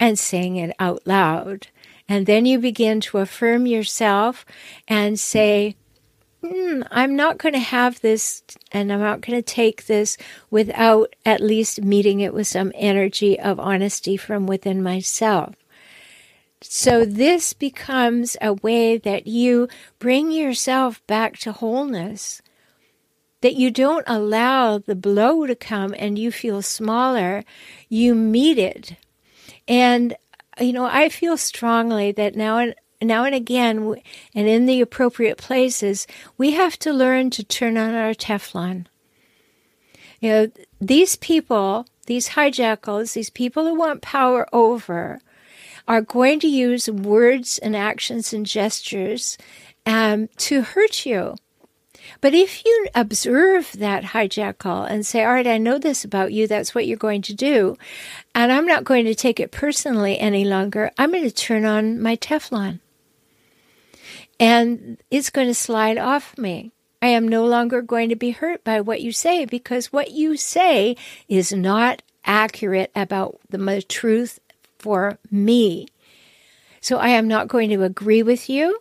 and 0.00 0.18
saying 0.18 0.56
it 0.56 0.74
out 0.80 1.06
loud. 1.06 1.68
And 2.08 2.26
then 2.26 2.44
you 2.44 2.58
begin 2.58 3.00
to 3.02 3.18
affirm 3.18 3.66
yourself 3.66 4.44
and 4.88 5.18
say, 5.18 5.76
mm, 6.42 6.86
I'm 6.90 7.14
not 7.14 7.38
going 7.38 7.52
to 7.52 7.60
have 7.60 8.00
this 8.00 8.42
and 8.72 8.92
I'm 8.92 9.00
not 9.00 9.20
going 9.20 9.38
to 9.38 9.42
take 9.42 9.86
this 9.86 10.16
without 10.50 11.14
at 11.24 11.40
least 11.40 11.82
meeting 11.82 12.20
it 12.20 12.34
with 12.34 12.48
some 12.48 12.72
energy 12.74 13.38
of 13.38 13.60
honesty 13.60 14.16
from 14.16 14.46
within 14.46 14.82
myself. 14.82 15.54
So 16.60 17.04
this 17.04 17.52
becomes 17.52 18.36
a 18.40 18.52
way 18.52 18.98
that 18.98 19.26
you 19.26 19.68
bring 19.98 20.32
yourself 20.32 21.06
back 21.06 21.38
to 21.38 21.52
wholeness. 21.52 22.42
That 23.40 23.54
you 23.54 23.70
don't 23.70 24.04
allow 24.08 24.78
the 24.78 24.96
blow 24.96 25.46
to 25.46 25.54
come 25.54 25.94
and 25.96 26.18
you 26.18 26.32
feel 26.32 26.60
smaller. 26.60 27.44
You 27.88 28.16
meet 28.16 28.58
it. 28.58 28.96
And, 29.68 30.16
you 30.60 30.72
know, 30.72 30.86
I 30.86 31.08
feel 31.08 31.36
strongly 31.36 32.10
that 32.12 32.34
now 32.34 32.58
and 32.58 32.74
now 33.00 33.24
and 33.24 33.34
again, 33.34 33.94
and 34.34 34.48
in 34.48 34.66
the 34.66 34.80
appropriate 34.80 35.38
places, 35.38 36.06
we 36.36 36.52
have 36.52 36.76
to 36.80 36.92
learn 36.92 37.30
to 37.30 37.44
turn 37.44 37.76
on 37.76 37.94
our 37.94 38.12
Teflon. 38.12 38.86
You 40.20 40.30
know, 40.30 40.50
these 40.80 41.14
people, 41.14 41.86
these 42.06 42.30
hijackals, 42.30 43.12
these 43.12 43.30
people 43.30 43.64
who 43.66 43.74
want 43.74 44.02
power 44.02 44.48
over, 44.52 45.20
are 45.88 46.02
going 46.02 46.38
to 46.40 46.46
use 46.46 46.88
words 46.88 47.58
and 47.58 47.74
actions 47.74 48.32
and 48.32 48.44
gestures 48.46 49.38
um, 49.86 50.28
to 50.36 50.60
hurt 50.60 51.06
you. 51.06 51.34
But 52.20 52.34
if 52.34 52.64
you 52.64 52.88
observe 52.94 53.72
that 53.78 54.04
hijack 54.04 54.56
hijackal 54.58 54.90
and 54.90 55.04
say, 55.04 55.24
all 55.24 55.32
right, 55.32 55.46
I 55.46 55.58
know 55.58 55.78
this 55.78 56.04
about 56.04 56.32
you, 56.32 56.46
that's 56.46 56.74
what 56.74 56.86
you're 56.86 56.96
going 56.96 57.22
to 57.22 57.34
do, 57.34 57.76
and 58.34 58.52
I'm 58.52 58.66
not 58.66 58.84
going 58.84 59.04
to 59.06 59.14
take 59.14 59.40
it 59.40 59.50
personally 59.50 60.18
any 60.18 60.44
longer, 60.44 60.90
I'm 60.98 61.10
going 61.10 61.24
to 61.24 61.30
turn 61.30 61.64
on 61.64 62.00
my 62.00 62.16
Teflon. 62.16 62.80
And 64.40 64.98
it's 65.10 65.30
going 65.30 65.48
to 65.48 65.54
slide 65.54 65.98
off 65.98 66.38
me. 66.38 66.72
I 67.02 67.08
am 67.08 67.28
no 67.28 67.44
longer 67.44 67.82
going 67.82 68.08
to 68.08 68.16
be 68.16 68.30
hurt 68.30 68.64
by 68.64 68.80
what 68.80 69.00
you 69.00 69.12
say 69.12 69.44
because 69.44 69.92
what 69.92 70.12
you 70.12 70.36
say 70.36 70.96
is 71.28 71.52
not 71.52 72.02
accurate 72.24 72.90
about 72.94 73.38
the 73.48 73.82
truth 73.82 74.38
for 74.78 75.18
me. 75.30 75.88
So 76.80 76.98
I 76.98 77.08
am 77.08 77.28
not 77.28 77.48
going 77.48 77.70
to 77.70 77.82
agree 77.82 78.22
with 78.22 78.48
you, 78.48 78.78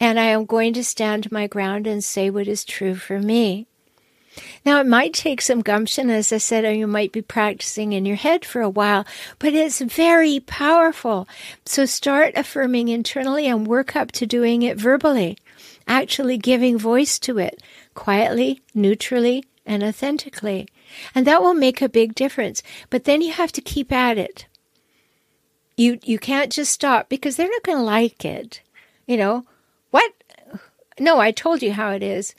and 0.00 0.18
I 0.18 0.26
am 0.26 0.46
going 0.46 0.72
to 0.74 0.84
stand 0.84 1.32
my 1.32 1.46
ground 1.46 1.86
and 1.86 2.02
say 2.02 2.30
what 2.30 2.48
is 2.48 2.64
true 2.64 2.94
for 2.94 3.18
me. 3.18 3.66
Now, 4.64 4.80
it 4.80 4.86
might 4.86 5.14
take 5.14 5.40
some 5.40 5.62
gumption, 5.62 6.10
as 6.10 6.32
I 6.32 6.38
said, 6.38 6.64
or 6.64 6.72
you 6.72 6.86
might 6.86 7.10
be 7.10 7.22
practicing 7.22 7.92
in 7.92 8.06
your 8.06 8.16
head 8.16 8.44
for 8.44 8.60
a 8.60 8.68
while, 8.68 9.04
but 9.38 9.52
it's 9.52 9.80
very 9.80 10.40
powerful. 10.40 11.26
So 11.64 11.86
start 11.86 12.34
affirming 12.36 12.88
internally 12.88 13.46
and 13.46 13.66
work 13.66 13.96
up 13.96 14.12
to 14.12 14.26
doing 14.26 14.62
it 14.62 14.76
verbally, 14.76 15.38
actually 15.88 16.38
giving 16.38 16.78
voice 16.78 17.18
to 17.20 17.38
it 17.38 17.60
quietly, 17.94 18.62
neutrally, 18.74 19.44
and 19.66 19.82
authentically. 19.82 20.68
And 21.14 21.26
that 21.26 21.42
will 21.42 21.54
make 21.54 21.82
a 21.82 21.88
big 21.88 22.14
difference. 22.14 22.62
But 22.90 23.04
then 23.04 23.20
you 23.20 23.32
have 23.32 23.52
to 23.52 23.60
keep 23.60 23.92
at 23.92 24.18
it. 24.18 24.46
You 25.78 26.00
you 26.02 26.18
can't 26.18 26.50
just 26.50 26.72
stop 26.72 27.08
because 27.08 27.36
they're 27.36 27.48
not 27.48 27.62
going 27.62 27.78
to 27.78 27.84
like 27.84 28.24
it. 28.24 28.62
You 29.06 29.16
know, 29.16 29.46
what? 29.92 30.12
No, 30.98 31.20
I 31.20 31.30
told 31.30 31.62
you 31.62 31.72
how 31.72 31.92
it 31.92 32.02
is. 32.02 32.34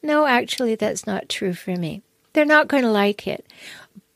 No, 0.00 0.26
actually 0.26 0.76
that's 0.76 1.04
not 1.04 1.28
true 1.28 1.54
for 1.54 1.74
me. 1.74 2.02
They're 2.34 2.44
not 2.44 2.68
going 2.68 2.84
to 2.84 2.90
like 2.90 3.26
it. 3.26 3.44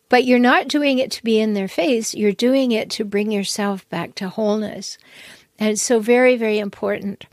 But 0.08 0.24
you're 0.24 0.38
not 0.38 0.68
doing 0.68 1.00
it 1.00 1.10
to 1.10 1.24
be 1.24 1.40
in 1.40 1.54
their 1.54 1.66
face, 1.66 2.14
you're 2.14 2.30
doing 2.30 2.70
it 2.70 2.88
to 2.90 3.04
bring 3.04 3.32
yourself 3.32 3.86
back 3.90 4.14
to 4.14 4.28
wholeness. 4.28 4.96
And 5.58 5.78
so 5.78 5.98
very 5.98 6.36
very 6.36 6.60
important 6.60 7.26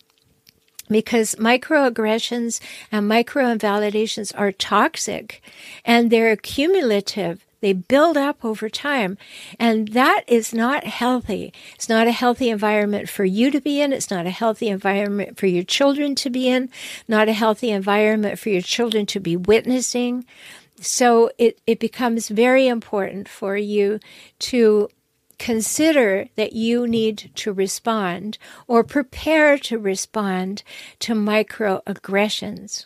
because 0.89 1.35
microaggressions 1.35 2.59
and 2.91 3.09
microinvalidations 3.09 4.33
are 4.35 4.51
toxic 4.51 5.43
and 5.85 6.09
they're 6.09 6.35
cumulative 6.35 7.44
they 7.65 7.73
build 7.73 8.15
up 8.15 8.45
over 8.45 8.69
time. 8.69 9.17
And 9.59 9.87
that 9.87 10.23
is 10.27 10.53
not 10.53 10.83
healthy. 10.83 11.51
It's 11.73 11.89
not 11.89 12.05
a 12.05 12.11
healthy 12.11 12.51
environment 12.51 13.09
for 13.09 13.25
you 13.25 13.49
to 13.49 13.59
be 13.59 13.81
in. 13.81 13.91
It's 13.91 14.11
not 14.11 14.27
a 14.27 14.29
healthy 14.29 14.67
environment 14.67 15.39
for 15.39 15.47
your 15.47 15.63
children 15.63 16.13
to 16.13 16.29
be 16.29 16.47
in, 16.47 16.69
not 17.07 17.27
a 17.27 17.33
healthy 17.33 17.71
environment 17.71 18.37
for 18.37 18.49
your 18.49 18.61
children 18.61 19.07
to 19.07 19.19
be 19.19 19.35
witnessing. 19.35 20.25
So 20.79 21.31
it, 21.39 21.59
it 21.65 21.79
becomes 21.79 22.29
very 22.29 22.67
important 22.67 23.27
for 23.27 23.57
you 23.57 23.99
to 24.41 24.89
consider 25.39 26.27
that 26.35 26.53
you 26.53 26.85
need 26.85 27.31
to 27.33 27.51
respond 27.51 28.37
or 28.67 28.83
prepare 28.83 29.57
to 29.57 29.79
respond 29.79 30.61
to 30.99 31.15
microaggressions. 31.15 32.85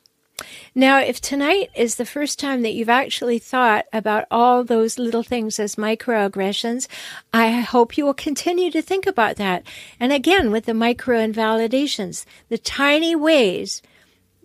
Now, 0.75 0.99
if 0.99 1.19
tonight 1.19 1.69
is 1.75 1.95
the 1.95 2.05
first 2.05 2.39
time 2.39 2.61
that 2.61 2.73
you've 2.73 2.89
actually 2.89 3.39
thought 3.39 3.85
about 3.91 4.25
all 4.29 4.63
those 4.63 4.99
little 4.99 5.23
things 5.23 5.59
as 5.59 5.75
microaggressions, 5.75 6.87
I 7.33 7.51
hope 7.51 7.97
you 7.97 8.05
will 8.05 8.13
continue 8.13 8.71
to 8.71 8.81
think 8.81 9.05
about 9.05 9.37
that. 9.37 9.63
And 9.99 10.11
again, 10.11 10.51
with 10.51 10.65
the 10.65 10.73
micro 10.73 11.19
invalidations, 11.19 12.25
the 12.49 12.57
tiny 12.57 13.15
ways 13.15 13.81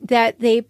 that 0.02 0.40
they 0.40 0.66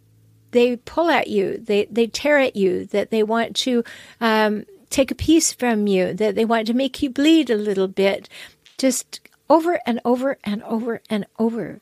they 0.50 0.76
pull 0.76 1.10
at 1.10 1.28
you, 1.28 1.58
they 1.58 1.86
they 1.86 2.06
tear 2.06 2.38
at 2.38 2.54
you, 2.54 2.84
that 2.86 3.10
they 3.10 3.22
want 3.22 3.56
to 3.56 3.82
um, 4.20 4.64
take 4.90 5.10
a 5.10 5.16
piece 5.16 5.52
from 5.52 5.86
you, 5.86 6.14
that 6.14 6.36
they 6.36 6.44
want 6.44 6.66
to 6.68 6.74
make 6.74 7.02
you 7.02 7.10
bleed 7.10 7.50
a 7.50 7.56
little 7.56 7.88
bit, 7.88 8.28
just 8.78 9.20
over 9.50 9.80
and 9.84 10.00
over 10.04 10.38
and 10.44 10.62
over 10.62 11.02
and 11.10 11.26
over 11.38 11.80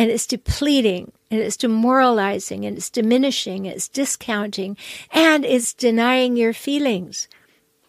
and 0.00 0.10
it's 0.10 0.26
depleting 0.26 1.12
and 1.30 1.40
it's 1.40 1.56
demoralizing 1.56 2.64
and 2.64 2.76
it's 2.76 2.90
diminishing, 2.90 3.66
it's 3.66 3.88
discounting, 3.88 4.76
and 5.12 5.44
it's 5.44 5.72
denying 5.72 6.36
your 6.36 6.52
feelings. 6.52 7.28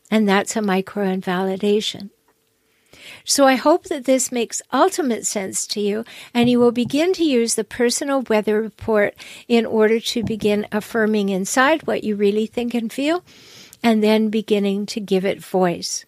And 0.10 0.27
that's 0.27 0.56
a 0.56 0.62
micro 0.62 1.06
invalidation. 1.06 2.12
So 3.23 3.45
I 3.45 3.56
hope 3.56 3.86
that 3.86 4.06
this 4.06 4.32
makes 4.32 4.62
ultimate 4.71 5.25
sense 5.25 5.65
to 5.67 5.80
you 5.80 6.04
and 6.34 6.49
you 6.49 6.60
will 6.60 6.71
begin 6.71 7.13
to 7.13 7.23
use 7.23 7.56
the 7.56 7.63
personal 7.63 8.21
weather 8.21 8.62
report 8.62 9.15
in 9.47 9.65
order 9.65 9.99
to 9.99 10.23
begin 10.23 10.67
affirming 10.71 11.30
inside 11.30 11.88
what 11.88 12.04
you 12.04 12.15
really 12.15 12.45
think 12.45 12.73
and 12.73 12.91
feel 12.91 13.23
and 13.84 14.04
then 14.04 14.30
beginning 14.30 14.86
to 14.88 14.99
give 14.99 15.25
it 15.25 15.43
voice. 15.43 16.06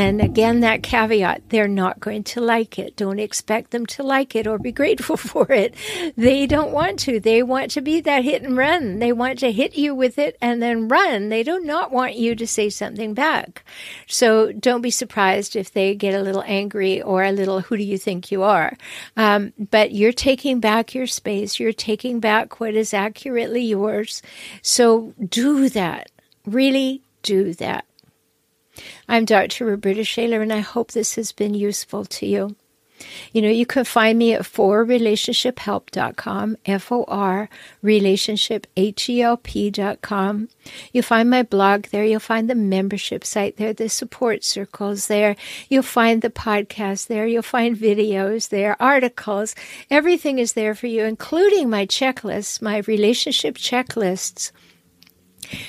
And 0.00 0.20
again, 0.20 0.60
that 0.60 0.84
caveat, 0.84 1.48
they're 1.48 1.66
not 1.66 1.98
going 1.98 2.22
to 2.22 2.40
like 2.40 2.78
it. 2.78 2.94
Don't 2.94 3.18
expect 3.18 3.72
them 3.72 3.84
to 3.86 4.04
like 4.04 4.36
it 4.36 4.46
or 4.46 4.56
be 4.56 4.70
grateful 4.70 5.16
for 5.32 5.50
it. 5.50 5.74
They 6.16 6.46
don't 6.46 6.70
want 6.70 7.00
to. 7.00 7.18
They 7.18 7.42
want 7.42 7.72
to 7.72 7.80
be 7.80 8.00
that 8.02 8.22
hit 8.22 8.44
and 8.44 8.56
run. 8.56 9.00
They 9.00 9.12
want 9.12 9.40
to 9.40 9.50
hit 9.50 9.74
you 9.76 9.96
with 9.96 10.16
it 10.16 10.38
and 10.40 10.62
then 10.62 10.86
run. 10.86 11.30
They 11.30 11.42
do 11.42 11.58
not 11.58 11.90
want 11.90 12.14
you 12.14 12.36
to 12.36 12.46
say 12.46 12.70
something 12.70 13.12
back. 13.12 13.64
So 14.06 14.52
don't 14.52 14.82
be 14.82 14.92
surprised 14.92 15.56
if 15.56 15.72
they 15.72 15.96
get 15.96 16.14
a 16.14 16.22
little 16.22 16.44
angry 16.46 17.02
or 17.02 17.24
a 17.24 17.32
little, 17.32 17.62
who 17.62 17.76
do 17.76 17.82
you 17.82 17.98
think 17.98 18.30
you 18.30 18.44
are? 18.44 18.76
Um, 19.16 19.52
but 19.58 19.90
you're 19.90 20.12
taking 20.12 20.60
back 20.60 20.94
your 20.94 21.08
space. 21.08 21.58
You're 21.58 21.72
taking 21.72 22.20
back 22.20 22.60
what 22.60 22.76
is 22.76 22.94
accurately 22.94 23.64
yours. 23.64 24.22
So 24.62 25.12
do 25.28 25.68
that. 25.70 26.12
Really 26.46 27.02
do 27.24 27.52
that. 27.54 27.84
I'm 29.08 29.24
Dr. 29.24 29.64
Roberta 29.64 30.04
Shaler, 30.04 30.42
and 30.42 30.52
I 30.52 30.60
hope 30.60 30.92
this 30.92 31.16
has 31.16 31.32
been 31.32 31.54
useful 31.54 32.04
to 32.04 32.26
you. 32.26 32.54
You 33.32 33.42
know, 33.42 33.48
you 33.48 33.66
can 33.66 33.84
find 33.84 34.18
me 34.18 34.34
at 34.34 34.42
forrelationshiphelp.com, 34.42 36.56
F-O-R, 36.66 37.48
relationship, 37.82 38.66
H-E-L-P.com. 38.76 40.48
You'll 40.92 41.04
find 41.04 41.30
my 41.30 41.42
blog 41.42 41.86
there. 41.86 42.04
You'll 42.04 42.20
find 42.20 42.50
the 42.50 42.54
membership 42.54 43.24
site 43.24 43.56
there, 43.56 43.72
the 43.72 43.88
support 43.88 44.44
circles 44.44 45.06
there. 45.06 45.36
You'll 45.68 45.82
find 45.82 46.20
the 46.22 46.30
podcast 46.30 47.06
there. 47.06 47.26
You'll 47.26 47.42
find 47.42 47.76
videos 47.76 48.48
there, 48.48 48.76
articles. 48.80 49.54
Everything 49.90 50.38
is 50.38 50.52
there 50.54 50.74
for 50.74 50.86
you, 50.86 51.04
including 51.04 51.68
my 51.70 51.86
checklists, 51.86 52.62
my 52.62 52.78
relationship 52.78 53.56
checklists 53.56 54.50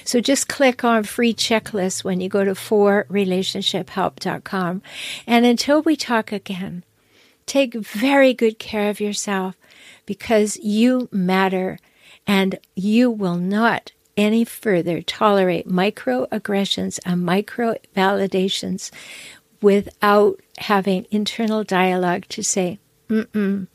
so 0.03 0.21
just 0.21 0.47
click 0.47 0.83
on 0.83 1.03
free 1.03 1.33
checklist 1.33 2.03
when 2.03 2.21
you 2.21 2.29
go 2.29 2.43
to 2.43 2.51
forrelationshiphelp.com. 2.51 4.81
And 5.27 5.45
until 5.45 5.81
we 5.81 5.95
talk 5.95 6.31
again, 6.31 6.83
take 7.45 7.73
very 7.75 8.33
good 8.33 8.57
care 8.59 8.89
of 8.89 8.99
yourself 8.99 9.55
because 10.05 10.57
you 10.57 11.07
matter 11.11 11.79
and 12.27 12.59
you 12.75 13.09
will 13.09 13.37
not 13.37 13.93
any 14.17 14.43
further 14.43 15.01
tolerate 15.01 15.65
microaggressions 15.67 16.99
and 17.05 17.25
micro 17.25 17.75
validations 17.95 18.91
without 19.61 20.39
having 20.57 21.05
internal 21.11 21.63
dialogue 21.63 22.25
to 22.29 22.43
say, 22.43 22.79
mm 23.07 23.67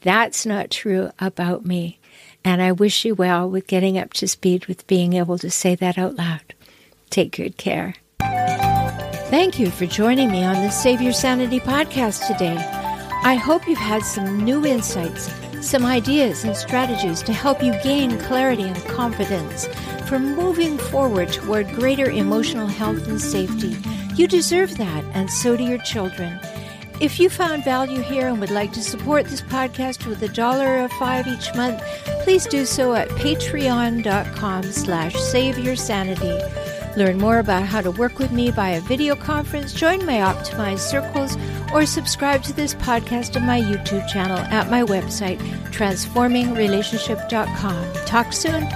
that's 0.00 0.46
not 0.46 0.70
true 0.70 1.10
about 1.18 1.66
me. 1.66 1.98
And 2.44 2.60
I 2.60 2.72
wish 2.72 3.04
you 3.04 3.14
well 3.14 3.48
with 3.48 3.66
getting 3.66 3.98
up 3.98 4.12
to 4.14 4.28
speed 4.28 4.66
with 4.66 4.86
being 4.86 5.12
able 5.12 5.38
to 5.38 5.50
say 5.50 5.74
that 5.76 5.98
out 5.98 6.16
loud. 6.16 6.54
Take 7.10 7.36
good 7.36 7.56
care. 7.56 7.94
Thank 8.20 9.58
you 9.58 9.70
for 9.70 9.86
joining 9.86 10.30
me 10.30 10.44
on 10.44 10.56
the 10.56 10.70
Save 10.70 11.00
Your 11.00 11.12
Sanity 11.12 11.60
podcast 11.60 12.26
today. 12.26 12.56
I 13.24 13.34
hope 13.34 13.66
you've 13.68 13.78
had 13.78 14.02
some 14.02 14.44
new 14.44 14.66
insights, 14.66 15.30
some 15.60 15.86
ideas 15.86 16.44
and 16.44 16.56
strategies 16.56 17.22
to 17.22 17.32
help 17.32 17.62
you 17.62 17.72
gain 17.82 18.18
clarity 18.18 18.64
and 18.64 18.84
confidence 18.86 19.66
for 20.08 20.18
moving 20.18 20.76
forward 20.76 21.32
toward 21.32 21.68
greater 21.68 22.10
emotional 22.10 22.66
health 22.66 23.06
and 23.06 23.20
safety. 23.20 23.76
You 24.16 24.26
deserve 24.28 24.76
that, 24.76 25.04
and 25.14 25.30
so 25.30 25.56
do 25.56 25.64
your 25.64 25.78
children. 25.78 26.38
If 27.02 27.18
you 27.18 27.28
found 27.28 27.64
value 27.64 28.00
here 28.00 28.28
and 28.28 28.38
would 28.38 28.52
like 28.52 28.72
to 28.74 28.80
support 28.80 29.26
this 29.26 29.42
podcast 29.42 30.06
with 30.06 30.22
a 30.22 30.28
dollar 30.28 30.84
or 30.84 30.88
five 31.00 31.26
each 31.26 31.52
month, 31.56 31.82
please 32.22 32.46
do 32.46 32.64
so 32.64 32.94
at 32.94 33.08
patreon.com 33.08 34.62
slash 34.62 35.14
saveyoursanity. 35.14 36.96
Learn 36.96 37.18
more 37.18 37.40
about 37.40 37.64
how 37.64 37.80
to 37.80 37.90
work 37.90 38.20
with 38.20 38.30
me 38.30 38.52
via 38.52 38.80
video 38.82 39.16
conference, 39.16 39.74
join 39.74 40.06
my 40.06 40.18
optimized 40.18 40.78
circles, 40.78 41.36
or 41.74 41.86
subscribe 41.86 42.44
to 42.44 42.52
this 42.52 42.76
podcast 42.76 43.34
on 43.34 43.46
my 43.46 43.60
YouTube 43.60 44.06
channel 44.06 44.38
at 44.38 44.70
my 44.70 44.84
website, 44.84 45.40
transformingrelationship.com. 45.72 47.92
Talk 48.06 48.32
soon. 48.32 48.68